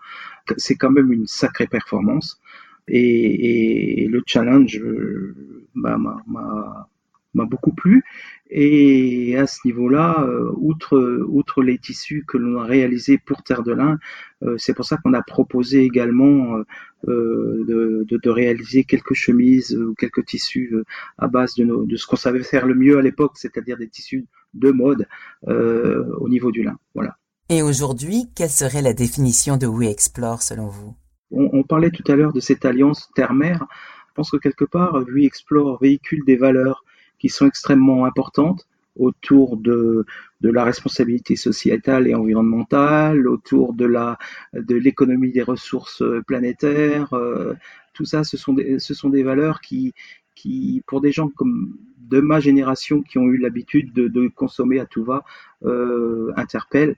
c'est 0.59 0.77
quand 0.77 0.91
même 0.91 1.13
une 1.15 1.27
sacrée 1.27 1.67
performance. 1.67 2.43
Et, 2.89 4.07
le 4.11 4.23
challenge 4.27 4.79
euh, 4.79 5.35
m'a 5.75 7.45
beaucoup 7.45 7.73
plu. 7.73 8.03
Et 8.51 9.37
à 9.37 9.47
ce 9.47 9.59
niveau-là, 9.67 10.25
euh, 10.27 10.51
outre, 10.57 11.63
les 11.63 11.79
tissus 11.79 12.25
que 12.27 12.39
l'on 12.39 12.61
a 12.61 12.65
réalisés 12.65 13.19
pour 13.19 13.43
Terre 13.43 13.63
de 13.63 13.73
Lin, 13.73 13.99
euh, 14.43 14.57
c'est 14.59 14.75
pour 14.75 14.85
ça 14.85 14.97
qu'on 14.97 15.13
a 15.13 15.23
proposé 15.23 15.83
également 15.83 16.59
de, 17.07 18.29
réaliser 18.29 18.85
quelques 18.85 19.15
chemises 19.15 19.77
ou 19.77 19.95
quelques 19.95 20.25
tissus 20.25 20.75
à 21.19 21.29
base 21.29 21.55
de, 21.55 21.65
de 21.65 21.97
ce 21.97 22.07
qu'on 22.07 22.17
savait 22.17 22.43
faire 22.43 22.67
le 22.67 22.75
mieux 22.75 22.99
à 22.99 23.03
l'époque, 23.03 23.33
c'est-à-dire 23.37 23.77
des 23.77 23.89
tissus 23.89 24.27
de 24.55 24.71
mode 24.71 25.07
au 25.47 26.29
niveau 26.29 26.51
du 26.51 26.63
lin. 26.63 26.79
Voilà. 26.95 27.17
Et 27.51 27.63
aujourd'hui, 27.63 28.27
quelle 28.35 28.51
serait 28.51 28.83
la 28.83 28.93
définition 28.93 29.57
de 29.57 29.67
We 29.67 29.89
Explore 29.89 30.43
selon 30.43 30.69
vous? 30.69 30.95
On, 31.31 31.63
parlait 31.63 31.91
tout 31.91 32.05
à 32.11 32.17
l'heure 32.17 32.33
de 32.33 32.41
cette 32.41 32.65
alliance 32.65 33.11
terre-mer. 33.15 33.67
Je 34.09 34.15
pense 34.15 34.31
que 34.31 34.37
quelque 34.37 34.65
part, 34.65 35.01
lui 35.01 35.27
explore, 35.27 35.79
véhicule 35.81 36.25
des 36.25 36.37
valeurs 36.37 36.85
qui 37.19 37.29
sont 37.29 37.47
extrêmement 37.47 38.05
importantes 38.05 38.67
autour 38.97 39.57
de, 39.57 40.05
la 40.41 40.65
responsabilité 40.65 41.37
sociétale 41.37 42.09
et 42.09 42.15
environnementale, 42.15 43.29
autour 43.29 43.75
de 43.75 43.85
la 43.85 44.19
de 44.53 44.75
l'économie 44.75 45.33
des 45.33 45.43
ressources 45.43 46.03
planétaires. 46.27 47.13
Euh, 47.13 47.55
tout 47.93 48.05
ça, 48.05 48.25
ce 48.25 48.37
sont 48.37 48.55
des, 48.55 48.79
ce 48.79 48.95
sont 48.95 49.09
des 49.09 49.23
valeurs 49.23 49.61
qui, 49.61 49.95
qui, 50.35 50.83
pour 50.87 51.01
des 51.01 51.13
gens 51.13 51.29
comme 51.29 51.77
de 51.99 52.21
ma 52.21 52.41
génération 52.41 53.03
qui 53.03 53.19
ont 53.19 53.27
eu 53.27 53.37
l'habitude 53.37 53.93
de, 53.93 54.09
de, 54.09 54.29
consommer 54.29 54.81
à 54.81 54.87
tout 54.87 55.05
va, 55.05 55.25
euh, 55.65 56.33
interpellent 56.37 56.97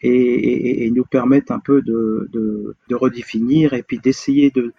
et, 0.00 0.90
nous 0.94 1.04
permettent 1.04 1.50
un 1.50 1.58
peu 1.58 1.82
de, 1.82 2.74
redéfinir 2.90 3.74
et 3.74 3.82
puis 3.82 3.98
d'essayer 3.98 4.50
de, 4.50 4.72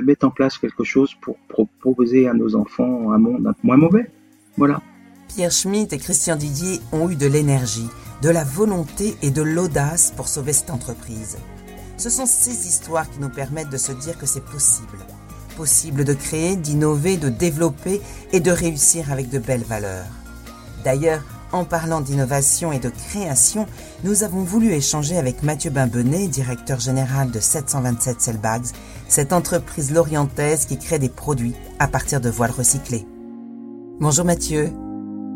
mettre 0.00 0.26
en 0.26 0.30
place 0.30 0.58
quelque 0.58 0.84
chose 0.84 1.14
pour, 1.20 1.36
proposer 1.80 2.28
à 2.28 2.34
nos 2.34 2.54
enfants 2.54 3.12
un 3.12 3.18
monde 3.18 3.52
moins 3.62 3.76
mauvais. 3.76 4.10
Voilà. 4.56 4.82
Pierre 5.28 5.52
Schmitt 5.52 5.92
et 5.92 5.98
Christian 5.98 6.36
Didier 6.36 6.80
ont 6.92 7.08
eu 7.08 7.16
de 7.16 7.26
l'énergie, 7.26 7.88
de 8.20 8.28
la 8.28 8.44
volonté 8.44 9.14
et 9.22 9.30
de 9.30 9.40
l'audace 9.40 10.12
pour 10.14 10.28
sauver 10.28 10.52
cette 10.52 10.70
entreprise. 10.70 11.38
Ce 11.96 12.10
sont 12.10 12.26
ces 12.26 12.66
histoires 12.66 13.08
qui 13.08 13.20
nous 13.20 13.30
permettent 13.30 13.70
de 13.70 13.76
se 13.76 13.92
dire 13.92 14.18
que 14.18 14.26
c'est 14.26 14.44
possible. 14.44 14.98
Possible 15.56 16.04
de 16.04 16.14
créer, 16.14 16.56
d'innover, 16.56 17.16
de 17.16 17.28
développer 17.28 18.00
et 18.32 18.40
de 18.40 18.50
réussir 18.50 19.12
avec 19.12 19.30
de 19.30 19.38
belles 19.38 19.64
valeurs. 19.64 20.06
D'ailleurs, 20.84 21.22
en 21.52 21.64
parlant 21.64 22.00
d'innovation 22.00 22.72
et 22.72 22.78
de 22.78 22.88
création, 22.88 23.66
nous 24.04 24.24
avons 24.24 24.42
voulu 24.42 24.72
échanger 24.72 25.16
avec 25.16 25.42
Mathieu 25.42 25.70
Bimbenet, 25.70 26.28
directeur 26.28 26.80
général 26.80 27.30
de 27.30 27.40
727 27.40 28.20
Cellbags, 28.20 28.72
cette 29.08 29.32
entreprise 29.32 29.92
lorientaise 29.92 30.66
qui 30.66 30.78
crée 30.78 30.98
des 30.98 31.08
produits 31.08 31.54
à 31.78 31.88
partir 31.88 32.20
de 32.20 32.30
voiles 32.30 32.50
recyclées. 32.50 33.06
Bonjour 34.00 34.24
Mathieu. 34.24 34.70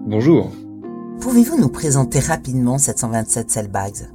Bonjour. 0.07 0.53
Pouvez-vous 1.21 1.59
nous 1.59 1.69
présenter 1.69 2.21
rapidement 2.21 2.79
727 2.79 3.51
Cellbags? 3.51 4.09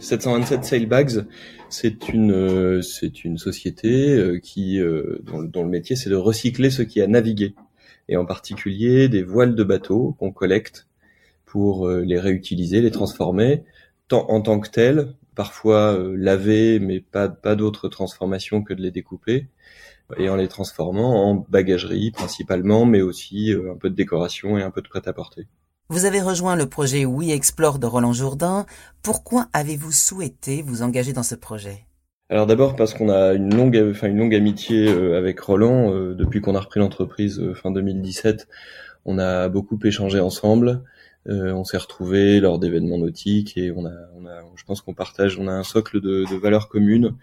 727 0.00 0.64
Sailbags, 0.64 1.26
c'est 1.68 2.08
une 2.08 2.32
euh, 2.32 2.80
c'est 2.80 3.22
une 3.24 3.36
société 3.36 4.16
euh, 4.16 4.38
qui 4.38 4.80
euh, 4.80 5.18
dont, 5.22 5.62
le 5.62 5.68
métier 5.68 5.94
c'est 5.94 6.08
de 6.08 6.16
recycler 6.16 6.70
ce 6.70 6.82
qui 6.82 7.02
a 7.02 7.06
navigué 7.06 7.54
et 8.08 8.16
en 8.16 8.24
particulier 8.24 9.08
des 9.08 9.22
voiles 9.22 9.54
de 9.54 9.62
bateaux 9.62 10.16
qu'on 10.18 10.32
collecte 10.32 10.88
pour 11.50 11.88
les 11.88 12.18
réutiliser, 12.18 12.80
les 12.80 12.90
transformer 12.90 13.64
tant 14.08 14.26
en 14.28 14.40
tant 14.40 14.60
que 14.60 14.68
tels, 14.68 15.14
parfois 15.34 15.98
laver 16.16 16.78
mais 16.80 17.00
pas 17.00 17.28
pas 17.28 17.56
d'autres 17.56 17.88
transformations 17.88 18.62
que 18.62 18.74
de 18.74 18.82
les 18.82 18.90
découper 18.90 19.48
et 20.18 20.28
en 20.28 20.36
les 20.36 20.48
transformant 20.48 21.28
en 21.28 21.46
bagagerie 21.48 22.10
principalement 22.10 22.84
mais 22.86 23.00
aussi 23.02 23.52
un 23.52 23.76
peu 23.76 23.90
de 23.90 23.94
décoration 23.94 24.58
et 24.58 24.62
un 24.62 24.70
peu 24.70 24.82
de 24.82 24.88
prêt-à-porter. 24.88 25.46
Vous 25.92 26.04
avez 26.04 26.20
rejoint 26.20 26.54
le 26.54 26.66
projet 26.66 27.04
We 27.04 27.30
Explore 27.30 27.80
de 27.80 27.86
Roland 27.86 28.12
Jourdain. 28.12 28.64
Pourquoi 29.02 29.48
avez-vous 29.52 29.90
souhaité 29.90 30.62
vous 30.62 30.82
engager 30.82 31.12
dans 31.12 31.24
ce 31.24 31.34
projet? 31.34 31.84
Alors 32.28 32.46
d'abord 32.46 32.76
parce 32.76 32.94
qu'on 32.94 33.08
a 33.08 33.32
une 33.32 33.52
longue, 33.52 33.76
enfin 33.90 34.06
une 34.06 34.18
longue 34.18 34.36
amitié 34.36 34.88
euh, 34.88 35.18
avec 35.18 35.40
Roland 35.40 35.92
euh, 35.92 36.14
depuis 36.14 36.40
qu'on 36.40 36.54
a 36.54 36.60
repris 36.60 36.78
l'entreprise 36.78 37.40
euh, 37.40 37.54
fin 37.54 37.72
2017. 37.72 38.46
On 39.04 39.18
a 39.18 39.48
beaucoup 39.48 39.80
échangé 39.82 40.20
ensemble. 40.20 40.84
On 41.26 41.64
s'est 41.64 41.76
retrouvés 41.76 42.40
lors 42.40 42.58
d'événements 42.58 42.98
nautiques 42.98 43.56
et 43.56 43.70
on 43.70 43.86
a, 43.86 43.92
on 44.16 44.26
a, 44.26 44.42
je 44.56 44.64
pense 44.64 44.80
qu'on 44.80 44.94
partage, 44.94 45.38
on 45.38 45.48
a 45.48 45.52
un 45.52 45.62
socle 45.62 46.00
de, 46.00 46.24
de 46.30 46.36
valeurs 46.36 46.68
communes 46.68 47.14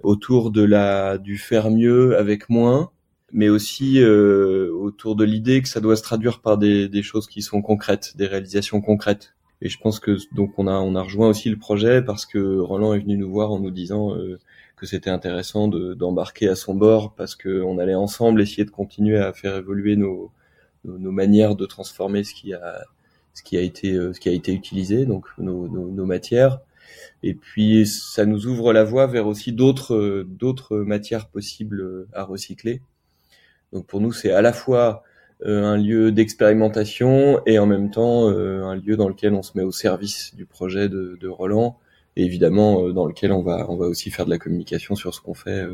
autour 0.00 0.50
de 0.50 0.62
la 0.62 1.18
du 1.18 1.38
faire 1.38 1.70
mieux 1.70 2.18
avec 2.18 2.48
moins 2.50 2.90
mais 3.32 3.48
aussi 3.48 4.00
euh, 4.00 4.70
autour 4.72 5.16
de 5.16 5.24
l'idée 5.24 5.62
que 5.62 5.68
ça 5.68 5.80
doit 5.80 5.96
se 5.96 6.02
traduire 6.02 6.40
par 6.40 6.58
des, 6.58 6.88
des, 6.88 7.02
choses 7.02 7.26
qui 7.26 7.42
sont 7.42 7.60
concrètes, 7.62 8.16
des 8.16 8.26
réalisations 8.26 8.80
concrètes. 8.80 9.34
Et 9.62 9.68
je 9.68 9.78
pense 9.78 10.00
que 10.00 10.16
donc 10.34 10.58
on 10.58 10.66
a 10.66 10.74
on 10.74 10.94
a 10.94 11.02
rejoint 11.02 11.28
aussi 11.28 11.48
le 11.48 11.58
projet 11.58 12.02
parce 12.02 12.26
que 12.26 12.58
Roland 12.58 12.94
est 12.94 12.98
venu 13.00 13.16
nous 13.16 13.30
voir 13.30 13.52
en 13.52 13.58
nous 13.58 13.70
disant 13.70 14.14
euh, 14.14 14.38
que 14.76 14.86
c'était 14.86 15.10
intéressant 15.10 15.68
d'embarquer 15.68 16.48
à 16.48 16.54
son 16.56 16.74
bord 16.74 17.14
parce 17.14 17.34
que 17.34 17.62
on 17.62 17.78
allait 17.78 17.94
ensemble 17.94 18.42
essayer 18.42 18.64
de 18.64 18.70
continuer 18.70 19.18
à 19.18 19.32
faire 19.32 19.56
évoluer 19.56 19.96
nos, 19.96 20.30
nos, 20.84 21.10
manières 21.10 21.56
de 21.56 21.64
transformer 21.64 22.22
ce 22.24 22.34
qui 22.34 22.52
a 22.52 22.84
ce 23.36 23.42
qui 23.42 23.56
a 23.56 23.60
été 23.60 23.92
euh, 23.92 24.12
ce 24.12 24.20
qui 24.20 24.28
a 24.28 24.32
été 24.32 24.52
utilisé 24.52 25.06
donc 25.06 25.26
nos, 25.38 25.68
nos, 25.68 25.88
nos 25.88 26.06
matières. 26.06 26.60
Et 27.22 27.34
puis 27.34 27.86
ça 27.86 28.26
nous 28.26 28.46
ouvre 28.46 28.72
la 28.72 28.84
voie 28.84 29.06
vers 29.06 29.26
aussi 29.26 29.52
d'autres 29.52 30.24
d'autres 30.28 30.78
matières 30.78 31.28
possibles 31.28 32.06
à 32.12 32.24
recycler. 32.24 32.82
Donc 33.72 33.86
pour 33.86 34.00
nous, 34.00 34.12
c'est 34.12 34.32
à 34.32 34.42
la 34.42 34.52
fois 34.52 35.02
euh, 35.44 35.64
un 35.64 35.76
lieu 35.76 36.12
d'expérimentation 36.12 37.42
et 37.44 37.58
en 37.58 37.66
même 37.66 37.90
temps 37.90 38.30
euh, 38.30 38.64
un 38.64 38.74
lieu 38.74 38.96
dans 38.96 39.06
lequel 39.06 39.34
on 39.34 39.42
se 39.42 39.52
met 39.54 39.64
au 39.64 39.70
service 39.70 40.34
du 40.34 40.46
projet 40.46 40.88
de, 40.88 41.18
de 41.20 41.28
Roland 41.28 41.78
et 42.16 42.24
évidemment 42.24 42.82
euh, 42.82 42.92
dans 42.94 43.04
lequel 43.04 43.32
on 43.32 43.42
va 43.42 43.66
on 43.68 43.76
va 43.76 43.84
aussi 43.84 44.10
faire 44.10 44.24
de 44.24 44.30
la 44.30 44.38
communication 44.38 44.94
sur 44.94 45.14
ce 45.14 45.20
qu'on 45.20 45.34
fait 45.34 45.66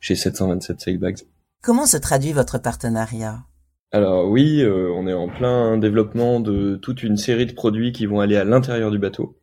chez 0.00 0.16
727 0.16 0.80
Sailbags. 0.80 1.18
Comment 1.62 1.84
se 1.84 1.98
traduit 1.98 2.32
votre 2.32 2.56
partenariat? 2.56 3.44
Alors 3.92 4.28
oui, 4.28 4.64
on 4.66 5.06
est 5.06 5.12
en 5.12 5.28
plein 5.28 5.76
développement 5.76 6.40
de 6.40 6.76
toute 6.76 7.02
une 7.02 7.16
série 7.16 7.46
de 7.46 7.52
produits 7.52 7.92
qui 7.92 8.06
vont 8.06 8.20
aller 8.20 8.36
à 8.36 8.44
l'intérieur 8.44 8.90
du 8.90 8.98
bateau. 8.98 9.36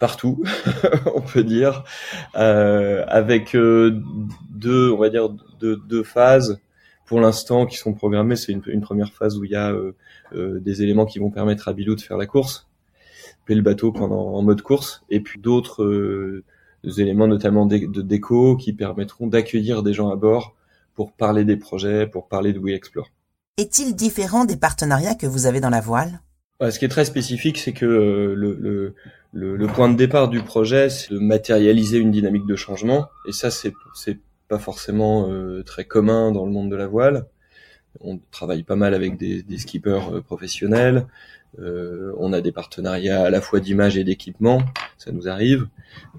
partout, 0.00 0.42
on 1.14 1.20
peut 1.20 1.44
dire, 1.44 1.84
avec 2.34 3.56
deux, 4.50 4.90
on 4.90 4.98
va 4.98 5.08
dire 5.08 5.28
deux, 5.60 6.02
phases 6.02 6.60
pour 7.06 7.20
l'instant 7.20 7.66
qui 7.66 7.76
sont 7.76 7.92
programmés. 7.92 8.36
C'est 8.36 8.52
une, 8.52 8.80
première 8.80 9.12
phase 9.12 9.38
où 9.38 9.44
il 9.44 9.50
y 9.50 9.56
a 9.56 9.72
euh, 9.72 9.94
euh, 10.34 10.60
des 10.60 10.82
éléments 10.82 11.06
qui 11.06 11.18
vont 11.18 11.30
permettre 11.30 11.68
à 11.68 11.72
Bilou 11.72 11.94
de 11.94 12.00
faire 12.00 12.16
la 12.16 12.26
course, 12.26 12.68
payer 13.46 13.56
le 13.56 13.62
bateau 13.62 13.92
pendant 13.92 14.34
en 14.34 14.42
mode 14.42 14.62
course, 14.62 15.04
et 15.10 15.20
puis 15.20 15.40
d'autres 15.40 15.84
euh, 15.84 16.44
éléments 16.98 17.26
notamment 17.26 17.66
de, 17.66 18.02
déco 18.02 18.56
qui 18.56 18.72
permettront 18.72 19.26
d'accueillir 19.26 19.82
des 19.82 19.92
gens 19.92 20.10
à 20.10 20.16
bord 20.16 20.54
pour 20.94 21.12
parler 21.12 21.44
des 21.44 21.56
projets, 21.56 22.06
pour 22.06 22.28
parler 22.28 22.52
de 22.52 22.58
We 22.58 22.74
Explore. 22.74 23.08
Est-il 23.56 23.94
différent 23.94 24.44
des 24.44 24.56
partenariats 24.56 25.14
que 25.14 25.26
vous 25.28 25.46
avez 25.46 25.60
dans 25.60 25.70
la 25.70 25.80
voile? 25.80 26.20
Ce 26.60 26.76
qui 26.76 26.84
est 26.86 26.88
très 26.88 27.04
spécifique, 27.04 27.58
c'est 27.58 27.72
que 27.72 27.84
le, 27.84 28.94
le, 29.32 29.66
point 29.68 29.88
de 29.88 29.96
départ 29.96 30.28
du 30.28 30.42
projet, 30.42 30.90
c'est 30.90 31.12
de 31.12 31.20
matérialiser 31.20 31.98
une 31.98 32.10
dynamique 32.10 32.46
de 32.46 32.56
changement, 32.56 33.06
et 33.28 33.32
ça, 33.32 33.52
c'est 33.52 33.72
pas 34.48 34.58
forcément 34.58 35.30
euh, 35.30 35.62
très 35.62 35.84
commun 35.84 36.32
dans 36.32 36.44
le 36.44 36.50
monde 36.50 36.68
de 36.68 36.74
la 36.74 36.88
voile. 36.88 37.26
On 38.00 38.18
travaille 38.32 38.64
pas 38.64 38.74
mal 38.74 38.92
avec 38.92 39.16
des, 39.16 39.44
des 39.44 39.58
skippers 39.58 40.12
euh, 40.12 40.20
professionnels. 40.20 41.06
Euh, 41.60 42.12
on 42.18 42.32
a 42.32 42.40
des 42.40 42.50
partenariats 42.50 43.22
à 43.22 43.30
la 43.30 43.40
fois 43.40 43.60
d'image 43.60 43.96
et 43.96 44.02
d'équipement, 44.02 44.62
ça 44.98 45.12
nous 45.12 45.28
arrive. 45.28 45.68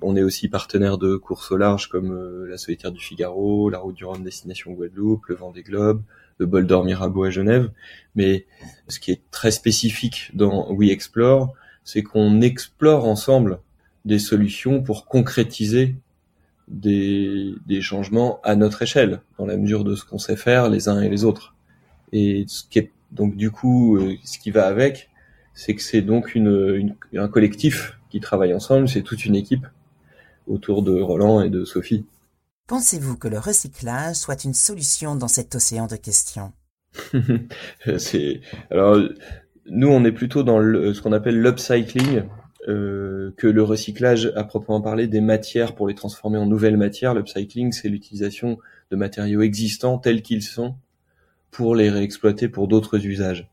On 0.02 0.16
est 0.16 0.24
aussi 0.24 0.48
partenaire 0.48 0.98
de 0.98 1.18
courses 1.18 1.52
au 1.52 1.58
large 1.58 1.90
comme 1.90 2.46
la 2.46 2.58
Solitaire 2.58 2.94
du 2.94 3.02
Figaro, 3.02 3.70
la 3.70 3.80
Route 3.80 3.96
du 3.96 4.06
Rhum 4.06 4.24
destination 4.24 4.72
Guadeloupe, 4.72 5.26
le 5.28 5.36
Vendée 5.36 5.64
Globe, 5.64 6.02
le 6.38 6.46
Bol 6.46 6.68
d'Or 6.68 6.86
Mirabeau 6.86 7.24
à 7.24 7.30
Genève. 7.30 7.72
Mais 8.16 8.46
ce 8.88 9.00
qui 9.00 9.12
est 9.12 9.22
très 9.32 9.52
spécifique 9.52 10.32
dans 10.34 10.72
We 10.72 10.92
Explore, 10.92 11.54
c'est 11.84 12.04
qu'on 12.04 12.42
explore 12.42 13.06
ensemble 13.06 13.60
des 14.06 14.20
solutions 14.20 14.82
pour 14.82 15.06
concrétiser 15.06 15.96
des, 16.68 17.54
des 17.68 17.82
changements 17.82 18.40
à 18.44 18.56
notre 18.56 18.82
échelle, 18.82 19.22
dans 19.38 19.46
la 19.46 19.58
mesure 19.58 19.84
de 19.84 19.96
ce 19.96 20.04
qu'on 20.04 20.18
sait 20.18 20.36
faire 20.36 20.70
les 20.70 20.90
uns 20.90 21.02
et 21.02 21.10
les 21.10 21.24
autres. 21.24 21.56
Et 22.12 22.46
ce 22.48 22.64
qui 22.70 22.80
est 22.80 22.92
donc 23.12 23.36
du 23.36 23.52
coup, 23.52 23.98
euh, 23.98 24.16
ce 24.24 24.38
qui 24.38 24.52
va 24.52 24.68
avec, 24.68 25.10
c'est 25.54 25.74
que 25.74 25.82
c'est 25.82 26.02
donc 26.02 26.36
une, 26.36 26.96
un 27.16 27.28
collectif 27.28 27.98
qui 28.10 28.20
travaille 28.20 28.54
ensemble, 28.54 28.90
c'est 28.90 29.04
toute 29.04 29.26
une 29.26 29.36
équipe 29.36 29.66
autour 30.48 30.84
de 30.84 31.00
Roland 31.00 31.42
et 31.42 31.50
de 31.50 31.66
Sophie. 31.66 32.06
Pensez-vous 32.68 33.16
que 33.16 33.28
le 33.28 33.38
recyclage 33.38 34.16
soit 34.16 34.44
une 34.44 34.56
solution 34.56 35.16
dans 35.16 35.28
cet 35.28 35.54
océan 35.54 35.86
de 35.86 35.96
questions? 35.96 36.52
C'est 37.98 38.42
alors 38.72 38.98
nous 39.68 39.88
on 39.88 40.04
est 40.04 40.12
plutôt 40.12 40.42
dans 40.42 40.58
le, 40.58 40.94
ce 40.94 41.02
qu'on 41.02 41.12
appelle 41.12 41.40
l'upcycling, 41.40 42.24
euh, 42.68 43.32
que 43.38 43.46
le 43.46 43.62
recyclage 43.62 44.32
à 44.36 44.44
proprement 44.44 44.82
parler 44.82 45.06
des 45.06 45.22
matières 45.22 45.76
pour 45.76 45.88
les 45.88 45.94
transformer 45.94 46.40
en 46.40 46.48
nouvelles 46.48 46.78
matières. 46.78 47.14
L'upcycling, 47.14 47.72
c'est 47.72 47.90
l'utilisation 47.90 48.58
de 48.90 48.96
matériaux 48.96 49.44
existants 49.44 50.00
tels 50.00 50.24
qu'ils 50.24 50.42
sont 50.42 50.76
pour 51.52 51.76
les 51.76 51.92
réexploiter 51.92 52.50
pour 52.50 52.68
d'autres 52.68 53.06
usages. 53.06 53.48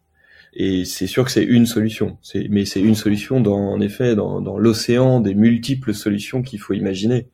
Et 0.55 0.87
c'est 0.87 1.07
sûr 1.07 1.25
que 1.25 1.31
c'est 1.31 1.45
une 1.45 1.67
solution, 1.67 2.17
mais 2.49 2.65
c'est 2.65 2.81
une 2.81 2.95
solution 2.95 3.41
dans, 3.41 3.73
en 3.73 3.81
effet 3.81 4.15
dans, 4.15 4.41
dans 4.41 4.59
l'océan 4.59 5.21
des 5.21 5.35
multiples 5.35 5.93
solutions 5.93 6.41
qu'il 6.41 6.61
faut 6.61 6.73
imaginer. 6.73 7.29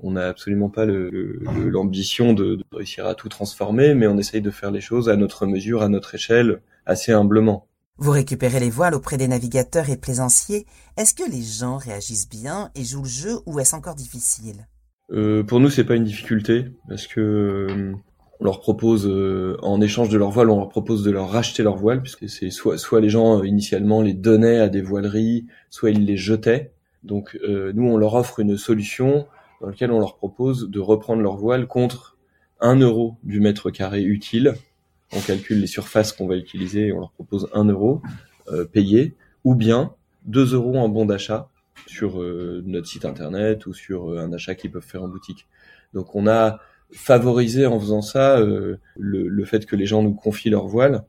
On 0.00 0.12
n'a 0.12 0.28
absolument 0.28 0.68
pas 0.68 0.86
l'ambition 0.86 2.32
de, 2.32 2.56
de 2.56 2.64
réussir 2.72 3.06
à 3.06 3.14
tout 3.14 3.28
transformer, 3.28 3.94
mais 3.94 4.06
on 4.06 4.18
essaye 4.18 4.42
de 4.42 4.50
faire 4.50 4.70
les 4.70 4.80
choses 4.80 5.08
à 5.08 5.16
notre 5.16 5.46
mesure, 5.46 5.82
à 5.82 5.88
notre 5.88 6.14
échelle, 6.14 6.60
assez 6.86 7.12
humblement. 7.12 7.66
Vous 7.96 8.10
récupérez 8.10 8.58
les 8.58 8.70
voiles 8.70 8.94
auprès 8.94 9.16
des 9.16 9.28
navigateurs 9.28 9.88
et 9.88 9.96
plaisanciers. 9.96 10.66
Est-ce 10.96 11.14
que 11.14 11.30
les 11.30 11.42
gens 11.42 11.76
réagissent 11.76 12.28
bien 12.28 12.70
et 12.74 12.82
jouent 12.82 13.04
le 13.04 13.08
jeu 13.08 13.38
ou 13.46 13.60
est-ce 13.60 13.76
encore 13.76 13.94
difficile? 13.94 14.66
Euh, 15.12 15.44
Pour 15.44 15.60
nous, 15.60 15.70
c'est 15.70 15.84
pas 15.84 15.94
une 15.94 16.04
difficulté 16.04 16.72
parce 16.88 17.06
que 17.06 17.20
euh, 17.20 17.92
on 18.40 18.44
leur 18.44 18.60
propose, 18.60 19.06
euh, 19.06 19.56
en 19.62 19.80
échange 19.80 20.08
de 20.08 20.18
leur 20.18 20.30
voile, 20.30 20.50
on 20.50 20.58
leur 20.58 20.70
propose 20.70 21.04
de 21.04 21.12
leur 21.12 21.30
racheter 21.30 21.62
leurs 21.62 21.76
voiles 21.76 22.02
puisque 22.02 22.28
c'est 22.28 22.50
soit, 22.50 22.78
soit 22.78 23.00
les 23.00 23.10
gens 23.10 23.44
initialement 23.44 24.02
les 24.02 24.14
donnaient 24.14 24.58
à 24.58 24.68
des 24.68 24.82
voileries, 24.82 25.46
soit 25.70 25.90
ils 25.90 26.04
les 26.04 26.16
jetaient. 26.16 26.72
Donc 27.04 27.38
nous, 27.46 27.86
on 27.86 27.98
leur 27.98 28.14
offre 28.14 28.40
une 28.40 28.56
solution 28.56 29.26
dans 29.64 29.70
laquelle 29.70 29.90
on 29.90 30.00
leur 30.00 30.16
propose 30.16 30.68
de 30.68 30.80
reprendre 30.80 31.22
leurs 31.22 31.36
voiles 31.36 31.66
contre 31.66 32.16
un 32.60 32.76
euro 32.76 33.16
du 33.22 33.40
mètre 33.40 33.70
carré 33.70 34.02
utile 34.02 34.54
on 35.14 35.20
calcule 35.20 35.60
les 35.60 35.66
surfaces 35.66 36.12
qu'on 36.12 36.26
va 36.26 36.36
utiliser 36.36 36.88
et 36.88 36.92
on 36.92 37.00
leur 37.00 37.12
propose 37.12 37.48
1 37.52 37.64
euro 37.64 38.02
euh, 38.48 38.64
payé, 38.64 39.14
ou 39.44 39.54
bien 39.54 39.94
2 40.26 40.54
euros 40.54 40.76
en 40.76 40.88
bon 40.88 41.06
d'achat 41.06 41.48
sur 41.86 42.20
euh, 42.20 42.62
notre 42.66 42.86
site 42.86 43.04
internet 43.04 43.66
ou 43.66 43.74
sur 43.74 44.10
euh, 44.10 44.18
un 44.18 44.32
achat 44.32 44.54
qu'ils 44.54 44.70
peuvent 44.70 44.84
faire 44.84 45.02
en 45.02 45.08
boutique. 45.08 45.46
Donc 45.92 46.14
on 46.14 46.26
a 46.26 46.60
favorisé 46.92 47.66
en 47.66 47.78
faisant 47.78 48.02
ça 48.02 48.40
le, 48.40 49.44
fait 49.44 49.66
que 49.66 49.76
les 49.76 49.86
gens 49.86 50.02
nous 50.02 50.14
confient 50.14 50.50
leur 50.50 50.66
voile. 50.66 51.04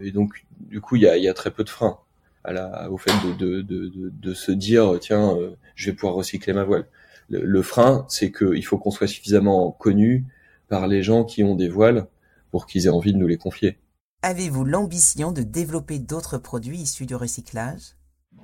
Et 0.00 0.12
donc 0.12 0.44
du 0.60 0.80
coup 0.80 0.96
il 0.96 1.02
y 1.02 1.28
a, 1.28 1.34
très 1.34 1.50
peu 1.50 1.64
de 1.64 1.70
freins 1.70 1.98
au 2.44 2.96
fait 2.96 3.12
de, 3.38 4.34
se 4.34 4.52
dire 4.52 4.98
tiens 5.00 5.36
je 5.74 5.90
vais 5.90 5.96
pouvoir 5.96 6.14
recycler 6.14 6.52
ma 6.52 6.64
voile. 6.64 6.86
Le, 7.28 7.44
le 7.44 7.62
frein 7.62 8.06
c'est 8.08 8.32
qu'il 8.32 8.64
faut 8.64 8.78
qu'on 8.78 8.90
soit 8.90 9.06
suffisamment 9.06 9.70
connu 9.72 10.26
par 10.68 10.86
les 10.86 11.02
gens 11.02 11.24
qui 11.24 11.42
ont 11.42 11.54
des 11.54 11.68
voiles 11.68 12.06
pour 12.50 12.66
qu'ils 12.66 12.86
aient 12.86 12.90
envie 12.90 13.12
de 13.12 13.18
nous 13.18 13.26
les 13.26 13.36
confier. 13.36 13.78
Avez-vous 14.22 14.64
l'ambition 14.64 15.32
de 15.32 15.42
développer 15.42 15.98
d'autres 15.98 16.38
produits 16.38 16.78
issus 16.78 17.06
du 17.06 17.14
recyclage? 17.14 17.94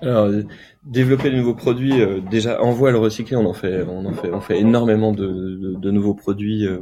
Alors, 0.03 0.31
développer 0.85 1.31
de 1.31 1.37
nouveaux 1.37 1.55
produits, 1.55 2.01
euh, 2.01 2.21
déjà 2.21 2.63
en 2.63 2.73
voile 2.73 2.97
recyclée, 2.97 3.37
on 3.37 3.47
en 3.47 3.55
fait, 3.55 3.83
on 3.83 4.05
en 4.07 4.13
fait, 4.13 4.31
on 4.31 4.41
fait 4.41 4.59
énormément 4.59 5.13
de, 5.13 5.75
de, 5.77 5.91
nouveaux 5.91 6.15
produits. 6.15 6.67
Euh, 6.67 6.81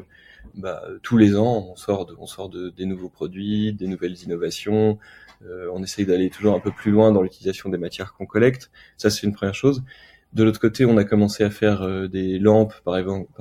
bah, 0.55 0.83
tous 1.03 1.17
les 1.17 1.37
ans, 1.37 1.69
on 1.71 1.77
sort, 1.77 2.07
de, 2.07 2.15
on 2.19 2.27
sort 2.27 2.49
de, 2.49 2.71
des 2.71 2.85
nouveaux 2.85 3.09
produits, 3.09 3.73
des 3.73 3.87
nouvelles 3.87 4.21
innovations. 4.23 4.99
Euh, 5.47 5.71
on 5.73 5.83
essaye 5.83 6.05
d'aller 6.05 6.31
toujours 6.31 6.55
un 6.55 6.61
peu 6.61 6.71
plus 6.71 6.91
loin 6.91 7.13
dans 7.13 7.23
l'utilisation 7.23 7.71
des 7.71 7.79
matières 7.79 8.13
qu'on 8.15 8.27
collecte. 8.27 8.71
Ça, 8.97 9.11
c'est 9.11 9.27
une 9.27 9.33
première 9.33 9.55
chose. 9.55 9.83
De 10.35 10.45
l'autre 10.45 10.61
côté, 10.61 10.85
on 10.85 10.97
a 10.97 11.05
commencé 11.05 11.45
à 11.45 11.51
faire 11.51 12.09
des 12.09 12.39
lampes, 12.39 12.75
par 12.85 12.97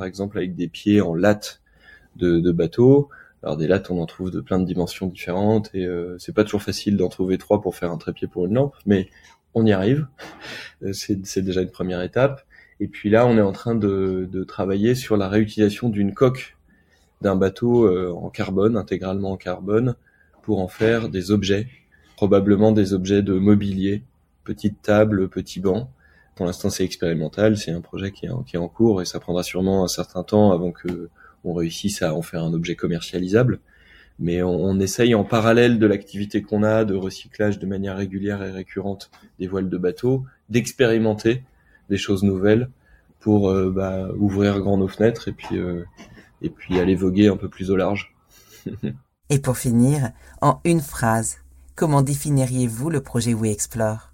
exemple, 0.06 0.38
avec 0.38 0.56
des 0.56 0.68
pieds 0.68 1.02
en 1.02 1.16
latte 1.16 1.62
de, 2.18 2.40
de 2.40 2.52
bateau. 2.52 3.10
Alors 3.44 3.58
des 3.58 3.68
lattes, 3.68 3.90
on 3.90 4.00
en 4.02 4.06
trouve 4.06 4.30
de 4.30 4.42
plein 4.42 4.60
de 4.60 4.66
dimensions 4.66 5.08
différentes 5.08 5.74
et 5.74 5.88
c'est 6.20 6.34
pas 6.34 6.44
toujours 6.44 6.62
facile 6.62 6.98
d'en 6.98 7.08
trouver 7.08 7.38
trois 7.38 7.62
pour 7.62 7.76
faire 7.76 7.92
un 7.92 7.98
trépied 7.98 8.28
pour 8.28 8.46
une 8.46 8.56
lampe, 8.56 8.76
mais 8.86 9.10
on 9.54 9.66
y 9.66 9.72
arrive. 9.72 10.08
c'est 10.92 11.42
déjà 11.42 11.62
une 11.62 11.72
première 11.72 12.02
étape. 12.02 12.46
Et 12.80 12.88
puis 12.88 13.10
là, 13.10 13.26
on 13.26 13.38
est 13.38 13.42
en 13.42 13.52
train 13.52 13.76
de, 13.76 14.28
de 14.32 14.44
travailler 14.44 14.94
sur 14.94 15.16
la 15.16 15.30
réutilisation 15.30 15.90
d'une 15.90 16.14
coque 16.14 16.58
d'un 17.22 17.36
bateau 17.36 17.90
en 18.16 18.30
carbone, 18.30 18.76
intégralement 18.76 19.32
en 19.32 19.38
carbone, 19.38 19.96
pour 20.42 20.60
en 20.60 20.68
faire 20.68 21.10
des 21.10 21.32
objets, 21.32 21.68
probablement 22.18 22.72
des 22.72 22.94
objets 22.94 23.22
de 23.22 23.34
mobilier, 23.34 24.04
petites 24.44 24.82
tables, 24.82 25.30
petits 25.30 25.60
bancs. 25.60 25.88
Pour 26.36 26.46
l'instant, 26.46 26.70
c'est 26.70 26.86
expérimental, 26.86 27.58
c'est 27.58 27.72
un 27.72 27.82
projet 27.82 28.12
qui 28.12 28.26
est, 28.26 28.58
en, 28.58 28.68
cours 28.68 29.02
et 29.02 29.06
ça 29.06 29.20
prendra 29.20 29.44
sûrement 29.44 29.84
un 29.84 29.88
certain 29.88 30.24
temps 30.24 30.52
avant 30.52 30.72
que 30.72 31.10
on 31.44 31.54
réussisse 31.54 32.02
à 32.02 32.14
en 32.14 32.22
faire 32.22 32.44
un 32.44 32.54
objet 32.54 32.76
commercialisable. 32.76 33.60
Mais 34.20 34.44
on, 34.44 34.52
on 34.52 34.80
essaye 34.80 35.16
en 35.16 35.24
parallèle 35.24 35.80
de 35.80 35.88
l'activité 35.88 36.42
qu'on 36.42 36.64
a 36.64 36.86
de 36.86 36.96
recyclage 36.96 37.60
de 37.60 37.66
manière 37.66 37.98
régulière 37.98 38.44
et 38.44 38.52
récurrente 38.52 39.10
des 39.40 39.48
voiles 39.48 39.70
de 39.70 39.78
bateau, 39.78 40.26
d'expérimenter 40.50 41.44
des 41.90 41.98
choses 41.98 42.24
nouvelles 42.24 42.70
pour 43.20 43.50
euh, 43.50 43.72
bah, 43.72 44.10
ouvrir 44.18 44.60
grand 44.60 44.78
nos 44.78 44.88
fenêtres 44.88 45.28
et 45.28 45.32
puis 45.32 45.58
euh, 45.58 45.84
et 46.42 46.50
puis 46.50 46.80
aller 46.80 46.96
voguer 46.96 47.28
un 47.28 47.38
peu 47.38 47.50
plus 47.50 47.72
au 47.72 47.76
large. 47.76 48.14
Et 49.30 49.40
pour 49.40 49.58
finir, 49.58 50.12
en 50.42 50.60
une 50.66 50.82
phrase, 50.82 51.38
comment 51.76 52.02
définiriez-vous 52.02 52.90
le 52.90 53.02
projet 53.02 53.34
We 53.34 53.52
Explore? 53.52 54.11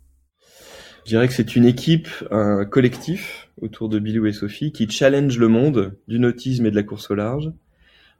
Je 1.08 1.12
dirais 1.12 1.30
que 1.30 1.34
c'est 1.34 1.56
une 1.56 1.64
équipe, 1.64 2.10
un 2.32 2.66
collectif 2.66 3.48
autour 3.62 3.88
de 3.88 3.98
Bilou 3.98 4.26
et 4.26 4.34
Sophie 4.34 4.74
qui 4.74 4.90
challenge 4.90 5.38
le 5.38 5.48
monde 5.48 5.96
du 6.10 6.20
nautisme 6.20 6.66
et 6.66 6.70
de 6.70 6.76
la 6.76 6.84
course 6.84 7.10
au 7.10 7.16
large 7.16 7.54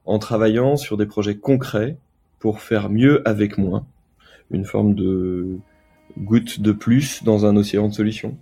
en 0.06 0.20
travaillant 0.20 0.78
sur 0.78 0.96
des 0.96 1.06
projets 1.06 1.36
concrets 1.36 1.98
pour 2.40 2.62
faire 2.62 2.90
mieux 2.90 3.28
avec 3.28 3.58
moins. 3.58 3.86
Une 4.52 4.64
forme 4.64 4.96
de 4.96 5.58
goutte 6.18 6.62
de 6.62 6.72
plus 6.72 7.26
dans 7.26 7.46
un 7.46 7.58
océan 7.58 7.90
de 7.90 7.94
solutions. 7.94 8.38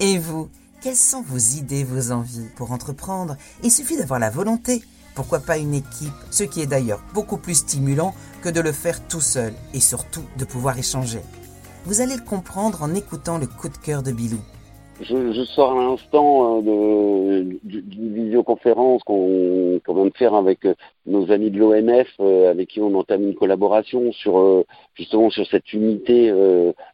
Et 0.00 0.18
vous, 0.18 0.50
quelles 0.82 0.96
sont 0.96 1.22
vos 1.22 1.38
idées, 1.38 1.84
vos 1.84 2.10
envies 2.10 2.48
pour 2.56 2.72
entreprendre? 2.72 3.36
Il 3.62 3.70
suffit 3.70 3.96
d'avoir 3.96 4.18
la 4.18 4.30
volonté 4.30 4.82
pourquoi 5.14 5.38
pas 5.38 5.56
une 5.56 5.74
équipe 5.74 6.10
Ce 6.32 6.42
qui 6.42 6.62
est 6.62 6.66
d'ailleurs 6.66 7.04
beaucoup 7.14 7.36
plus 7.36 7.54
stimulant 7.54 8.12
que 8.42 8.48
de 8.48 8.60
le 8.60 8.72
faire 8.72 9.06
tout 9.06 9.20
seul 9.20 9.52
et 9.72 9.80
surtout 9.80 10.24
de 10.36 10.44
pouvoir 10.44 10.76
échanger? 10.76 11.20
Vous 11.86 12.02
allez 12.02 12.16
le 12.16 12.28
comprendre 12.28 12.82
en 12.82 12.94
écoutant 12.94 13.38
le 13.38 13.46
coup 13.46 13.68
de 13.68 13.76
cœur 13.76 14.02
de 14.02 14.12
Bilou. 14.12 14.38
Je, 15.00 15.44
sors 15.44 15.80
à 15.80 15.84
l'instant 15.84 16.62
euh, 16.62 17.42
d'une 17.64 18.14
visioconférence 18.14 19.02
qu'on 19.02 19.80
vient 19.88 20.04
de 20.04 20.16
faire 20.16 20.34
avec 20.34 20.66
euh, 20.66 20.74
nos 21.06 21.32
amis 21.32 21.50
de 21.50 21.58
l'ONF, 21.58 22.08
euh, 22.20 22.50
avec 22.50 22.68
qui 22.68 22.82
on 22.82 22.94
entame 22.94 23.22
une 23.22 23.34
collaboration 23.34 24.12
sur 24.12 24.64
justement 24.94 25.30
sur 25.30 25.46
cette 25.46 25.72
unité, 25.72 26.30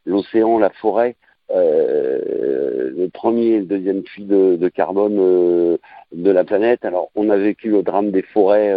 l'océan, 0.05 0.57
la 0.57 0.69
forêt, 0.69 1.17
le 1.49 3.07
premier 3.09 3.47
et 3.47 3.59
le 3.59 3.65
deuxième 3.65 4.03
puits 4.03 4.23
de 4.23 4.69
carbone 4.69 5.77
de 6.13 6.31
la 6.31 6.43
planète. 6.45 6.85
Alors, 6.85 7.09
on 7.15 7.29
a 7.29 7.35
vécu 7.35 7.69
le 7.71 7.83
drame 7.83 8.11
des 8.11 8.21
forêts, 8.21 8.73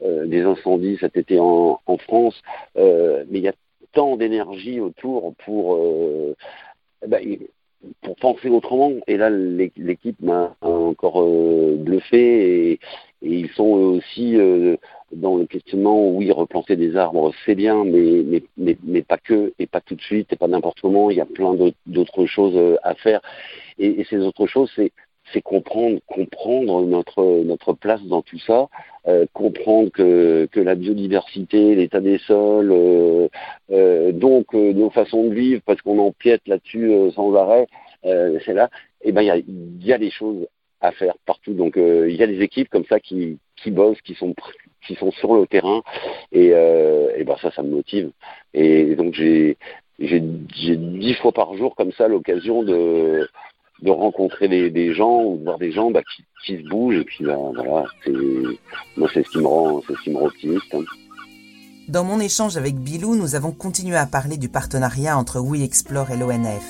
des 0.00 0.42
incendies 0.42 0.98
cet 1.00 1.16
été 1.16 1.40
en, 1.40 1.80
en 1.84 1.98
France, 1.98 2.40
mais 2.76 3.24
il 3.32 3.40
y 3.40 3.48
a 3.48 3.54
tant 3.94 4.16
d'énergie 4.16 4.80
autour 4.80 5.34
pour, 5.44 5.78
eh 7.02 7.06
ben, 7.06 7.38
pour 8.02 8.16
penser 8.16 8.48
autrement. 8.48 8.92
Et 9.06 9.16
là, 9.16 9.30
l'équipe 9.30 10.20
m'a 10.20 10.56
encore 10.60 11.24
bluffé 11.76 12.72
et, 12.72 12.80
ils 13.26 13.48
sont 13.52 13.64
aussi 13.64 14.36
dans 15.12 15.36
le 15.36 15.46
questionnement, 15.46 16.10
oui, 16.10 16.30
replanter 16.30 16.76
des 16.76 16.94
arbres, 16.94 17.32
c'est 17.46 17.54
bien, 17.54 17.84
mais, 17.84 18.22
mais, 18.22 18.42
mais, 18.58 18.76
mais, 18.82 19.02
pas 19.02 19.16
que, 19.16 19.54
et 19.58 19.66
pas 19.66 19.80
tout 19.80 19.94
de 19.94 20.02
suite, 20.02 20.30
et 20.32 20.36
pas 20.36 20.46
n'importe 20.46 20.80
comment. 20.82 21.10
Il 21.10 21.16
y 21.16 21.22
a 21.22 21.26
plein 21.26 21.56
d'autres 21.86 22.26
choses 22.26 22.78
à 22.82 22.94
faire. 22.94 23.22
Et, 23.78 24.00
et 24.00 24.04
ces 24.04 24.18
autres 24.18 24.46
choses, 24.46 24.70
c'est 24.76 24.92
c'est 25.32 25.42
comprendre, 25.42 26.00
comprendre 26.06 26.84
notre 26.84 27.42
notre 27.44 27.72
place 27.72 28.02
dans 28.04 28.22
tout 28.22 28.38
ça, 28.38 28.68
euh, 29.08 29.26
comprendre 29.32 29.90
que, 29.90 30.46
que 30.52 30.60
la 30.60 30.74
biodiversité, 30.74 31.74
l'état 31.74 32.00
des 32.00 32.18
sols, 32.18 32.70
euh, 32.72 33.28
euh, 33.70 34.12
donc 34.12 34.52
nos 34.52 34.90
façons 34.90 35.28
de 35.28 35.34
vivre, 35.34 35.62
parce 35.64 35.80
qu'on 35.82 35.98
empiète 35.98 36.46
là-dessus 36.46 36.92
sans 37.14 37.34
arrêt, 37.34 37.66
c'est 38.02 38.54
là. 38.54 38.68
Et 39.02 39.08
eh 39.08 39.12
ben 39.12 39.22
il 39.22 39.26
y 39.26 39.30
a, 39.30 39.38
y 39.86 39.92
a 39.92 39.98
des 39.98 40.10
choses 40.10 40.46
à 40.80 40.92
faire 40.92 41.14
partout. 41.26 41.54
Donc 41.54 41.74
il 41.76 42.14
y 42.14 42.22
a 42.22 42.26
des 42.26 42.40
équipes 42.42 42.68
comme 42.68 42.84
ça 42.86 43.00
qui 43.00 43.38
qui 43.56 43.70
bossent, 43.70 44.00
qui 44.02 44.14
sont 44.14 44.34
qui 44.86 44.94
sont 44.96 45.10
sur 45.12 45.34
le 45.34 45.46
terrain, 45.46 45.82
et, 46.32 46.48
et 46.48 47.24
ben 47.24 47.36
ça, 47.40 47.50
ça 47.50 47.62
me 47.62 47.70
motive. 47.70 48.10
Et 48.52 48.94
donc 48.94 49.14
j'ai 49.14 49.56
j'ai 49.98 50.20
dix 50.20 51.14
fois 51.14 51.32
par 51.32 51.54
jour 51.56 51.74
comme 51.76 51.92
ça 51.92 52.08
l'occasion 52.08 52.62
de 52.62 53.28
de 53.84 53.90
rencontrer 53.90 54.48
des, 54.48 54.94
gens 54.94 55.22
ou 55.22 55.36
de 55.36 55.44
voir 55.44 55.58
des 55.58 55.70
gens 55.70 55.90
bah, 55.90 56.00
qui, 56.02 56.24
qui, 56.44 56.62
se 56.62 56.68
bougent 56.68 56.96
et 56.96 57.04
puis 57.04 57.24
bah, 57.24 57.36
voilà 57.54 57.84
c'est 58.02 58.12
moi 58.96 59.08
c'est 59.12 59.24
ce 59.24 59.30
qui 59.30 59.38
me 59.38 59.46
rend 59.46 59.82
c'est 59.86 59.94
ce 59.94 60.02
qui 60.02 60.10
me 60.10 60.18
rend 60.18 60.26
optimiste 60.26 60.74
hein. 60.74 60.84
Dans 61.86 62.02
mon 62.02 62.18
échange 62.18 62.56
avec 62.56 62.76
Bilou, 62.76 63.14
nous 63.14 63.34
avons 63.34 63.52
continué 63.52 63.94
à 63.96 64.06
parler 64.06 64.38
du 64.38 64.48
partenariat 64.48 65.18
entre 65.18 65.38
We 65.38 65.62
Explore 65.62 66.12
et 66.12 66.16
l'ONF. 66.16 66.64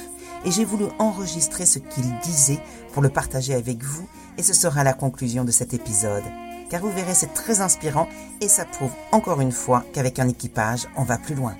Et 0.45 0.51
j'ai 0.51 0.65
voulu 0.65 0.87
enregistrer 0.99 1.67
ce 1.67 1.79
qu'il 1.79 2.05
disait 2.25 2.59
pour 2.93 3.01
le 3.01 3.11
partager 3.11 3.55
avec 3.55 3.81
vous, 3.85 4.09
et 4.39 4.43
ce 4.43 4.53
sera 4.53 4.83
la 4.83 4.93
conclusion 4.93 5.45
de 5.45 5.53
cet 5.53 5.73
épisode. 5.73 6.25
Car 6.69 6.81
vous 6.81 6.91
verrez, 6.91 7.15
c'est 7.15 7.33
très 7.33 7.61
inspirant, 7.61 8.09
et 8.41 8.49
ça 8.49 8.65
prouve 8.65 8.91
encore 9.13 9.41
une 9.41 9.53
fois 9.53 9.85
qu'avec 9.93 10.19
un 10.19 10.29
équipage, 10.29 10.89
on 10.97 11.05
va 11.05 11.17
plus 11.17 11.37
loin. 11.37 11.55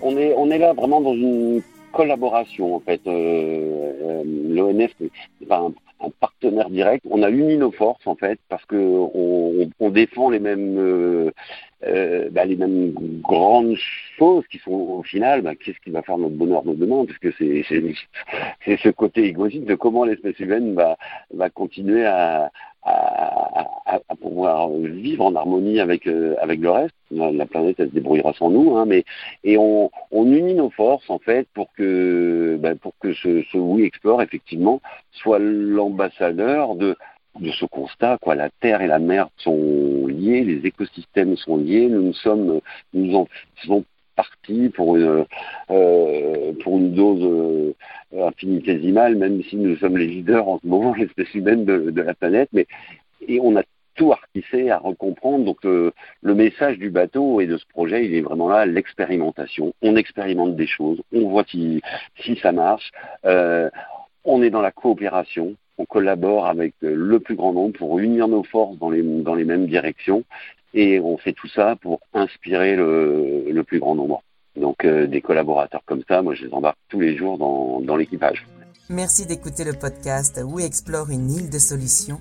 On 0.00 0.16
est, 0.16 0.34
on 0.36 0.50
est 0.50 0.58
là 0.58 0.72
vraiment 0.72 1.00
dans 1.00 1.14
une 1.14 1.62
collaboration 1.92 2.74
en 2.74 2.80
fait. 2.80 3.00
Euh, 3.06 3.92
euh 4.02 4.22
L'ONF 4.24 4.92
c'est 4.98 5.52
un, 5.52 5.72
partenaire 6.18 6.68
direct. 6.68 7.04
On 7.08 7.22
a 7.22 7.30
uni 7.30 7.56
nos 7.56 7.70
forces 7.70 8.06
en 8.06 8.16
fait 8.16 8.40
parce 8.48 8.64
que 8.64 8.76
on, 8.76 9.90
défend 9.90 10.30
les 10.30 10.40
mêmes 10.40 10.76
euh, 10.78 12.28
bah, 12.30 12.44
les 12.44 12.56
mêmes 12.56 12.92
grandes 13.22 13.76
choses 14.18 14.44
qui 14.50 14.58
sont 14.58 14.72
au 14.72 15.02
final, 15.02 15.42
bah, 15.42 15.54
qu'est-ce 15.54 15.78
qui 15.80 15.90
va 15.90 16.02
faire 16.02 16.18
notre 16.18 16.34
bonheur 16.34 16.62
de 16.62 16.74
demain 16.74 17.04
Parce 17.04 17.18
que 17.18 17.32
c'est 17.38 17.64
c'est 18.64 18.76
ce 18.78 18.88
côté 18.88 19.24
égoïste 19.24 19.64
de 19.64 19.74
comment 19.74 20.04
l'espèce 20.04 20.38
humaine 20.40 20.74
va 20.74 20.96
va 21.32 21.50
continuer 21.50 22.04
à, 22.04 22.50
à, 22.84 23.68
à, 23.86 24.16
pouvoir 24.20 24.70
vivre 24.70 25.24
en 25.24 25.34
harmonie 25.34 25.80
avec 25.80 26.06
euh, 26.06 26.34
avec 26.40 26.60
le 26.60 26.70
reste. 26.70 26.94
La, 27.10 27.46
planète, 27.46 27.76
elle 27.78 27.90
se 27.90 27.94
débrouillera 27.94 28.32
sans 28.32 28.50
nous, 28.50 28.76
hein, 28.76 28.86
mais 28.86 29.04
et 29.44 29.58
on, 29.58 29.90
on 30.10 30.32
unit 30.32 30.54
nos 30.54 30.70
forces 30.70 31.08
en 31.10 31.18
fait 31.18 31.46
pour 31.54 31.68
que 31.74 32.56
bah, 32.60 32.74
pour 32.74 32.94
que 33.00 33.12
ce, 33.12 33.42
ce 33.52 33.58
We 33.58 33.84
Explore 33.84 34.22
effectivement 34.22 34.80
soit 35.12 35.38
l'ambassadeur 35.38 36.74
de 36.74 36.96
de 37.40 37.50
ce 37.50 37.64
constat, 37.64 38.18
quoi. 38.20 38.34
La 38.34 38.50
terre 38.60 38.82
et 38.82 38.86
la 38.86 38.98
mer 38.98 39.28
sont 39.38 40.06
liées, 40.06 40.44
les 40.44 40.66
écosystèmes 40.66 41.36
sont 41.36 41.56
liés. 41.56 41.88
Nous 41.88 42.12
sommes, 42.12 42.60
nous 42.92 43.14
en 43.16 43.26
faisons 43.56 43.84
partie 44.16 44.68
pour 44.70 44.96
une 44.96 45.24
euh, 45.70 46.52
pour 46.62 46.78
une 46.78 46.92
dose 46.92 47.22
euh, 47.22 48.26
infinitésimale, 48.26 49.16
même 49.16 49.42
si 49.44 49.56
nous 49.56 49.76
sommes 49.76 49.96
les 49.96 50.06
leaders 50.06 50.48
en 50.48 50.58
ce 50.60 50.66
moment, 50.66 50.94
l'espèce 50.98 51.34
humaine 51.34 51.64
de, 51.64 51.90
de, 51.90 52.02
la 52.02 52.14
planète. 52.14 52.48
Mais 52.52 52.66
et 53.26 53.40
on 53.40 53.56
a 53.56 53.62
tout 53.94 54.12
artissé 54.12 54.70
à 54.70 54.78
recomprendre. 54.78 55.44
Donc 55.44 55.64
euh, 55.64 55.92
le 56.22 56.34
message 56.34 56.78
du 56.78 56.90
bateau 56.90 57.40
et 57.40 57.46
de 57.46 57.56
ce 57.56 57.66
projet, 57.66 58.04
il 58.06 58.14
est 58.14 58.22
vraiment 58.22 58.48
là, 58.48 58.66
l'expérimentation. 58.66 59.72
On 59.82 59.96
expérimente 59.96 60.56
des 60.56 60.66
choses, 60.66 61.00
on 61.12 61.28
voit 61.28 61.44
si 61.48 61.80
si 62.20 62.36
ça 62.36 62.52
marche. 62.52 62.90
On 64.24 64.40
est 64.40 64.50
dans 64.50 64.60
la 64.60 64.70
coopération, 64.70 65.56
on 65.78 65.84
collabore 65.84 66.46
avec 66.46 66.74
le 66.80 67.18
plus 67.18 67.34
grand 67.34 67.52
nombre 67.52 67.76
pour 67.76 67.98
unir 67.98 68.28
nos 68.28 68.44
forces 68.44 68.78
dans 68.78 68.88
les, 68.88 69.02
dans 69.02 69.34
les 69.34 69.44
mêmes 69.44 69.66
directions 69.66 70.22
et 70.74 71.00
on 71.00 71.16
fait 71.18 71.32
tout 71.32 71.48
ça 71.48 71.76
pour 71.76 72.00
inspirer 72.14 72.76
le, 72.76 73.44
le 73.50 73.64
plus 73.64 73.78
grand 73.78 73.94
nombre. 73.94 74.22
Donc 74.56 74.84
euh, 74.84 75.06
des 75.06 75.20
collaborateurs 75.20 75.82
comme 75.86 76.02
ça, 76.08 76.22
moi 76.22 76.34
je 76.34 76.44
les 76.44 76.52
embarque 76.52 76.78
tous 76.88 77.00
les 77.00 77.16
jours 77.16 77.38
dans, 77.38 77.80
dans 77.80 77.96
l'équipage. 77.96 78.46
Merci 78.90 79.26
d'écouter 79.26 79.64
le 79.64 79.72
podcast 79.72 80.40
où 80.44 80.58
explore 80.58 81.10
une 81.10 81.30
île 81.30 81.50
de 81.50 81.58
solutions. 81.58 82.18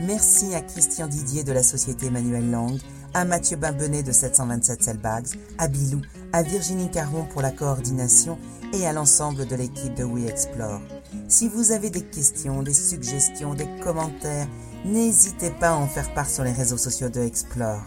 Merci 0.00 0.54
à 0.54 0.60
Christian 0.60 1.06
Didier 1.06 1.44
de 1.44 1.52
la 1.52 1.62
société 1.62 2.06
Emmanuel 2.06 2.50
Lang, 2.50 2.78
à 3.12 3.24
Mathieu 3.24 3.56
Bimbenet 3.56 4.02
de 4.02 4.12
727 4.12 4.82
Cellbags, 4.82 5.36
à 5.58 5.68
Bilou, 5.68 6.00
à 6.32 6.42
Virginie 6.42 6.90
Caron 6.90 7.26
pour 7.30 7.42
la 7.42 7.50
coordination 7.50 8.38
et 8.72 8.86
à 8.86 8.92
l'ensemble 8.92 9.46
de 9.46 9.54
l'équipe 9.54 9.94
de 9.94 10.04
We 10.04 10.28
Explore. 10.28 10.80
Si 11.28 11.48
vous 11.48 11.70
avez 11.72 11.90
des 11.90 12.04
questions, 12.04 12.62
des 12.62 12.74
suggestions, 12.74 13.54
des 13.54 13.68
commentaires, 13.82 14.48
n'hésitez 14.84 15.50
pas 15.50 15.70
à 15.70 15.76
en 15.76 15.86
faire 15.86 16.12
part 16.14 16.28
sur 16.28 16.42
les 16.42 16.52
réseaux 16.52 16.78
sociaux 16.78 17.08
de 17.08 17.20
Explore. 17.20 17.82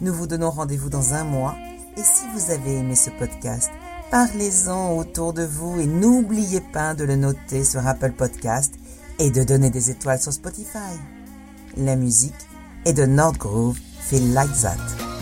Nous 0.00 0.12
vous 0.12 0.26
donnons 0.26 0.50
rendez-vous 0.50 0.90
dans 0.90 1.14
un 1.14 1.24
mois 1.24 1.54
et 1.96 2.02
si 2.02 2.24
vous 2.34 2.50
avez 2.50 2.76
aimé 2.76 2.94
ce 2.94 3.08
podcast, 3.08 3.70
parlez-en 4.10 4.94
autour 4.96 5.32
de 5.32 5.42
vous 5.42 5.80
et 5.80 5.86
n'oubliez 5.86 6.60
pas 6.60 6.94
de 6.94 7.04
le 7.04 7.16
noter 7.16 7.64
sur 7.64 7.86
Apple 7.86 8.12
Podcast 8.12 8.74
et 9.18 9.30
de 9.30 9.42
donner 9.42 9.70
des 9.70 9.90
étoiles 9.90 10.20
sur 10.20 10.34
Spotify. 10.34 10.98
La 11.78 11.96
musique 11.96 12.34
est 12.84 12.92
de 12.92 13.06
Nordgrove, 13.06 13.78
Feel 14.00 14.34
Like 14.34 14.52
That. 14.60 15.15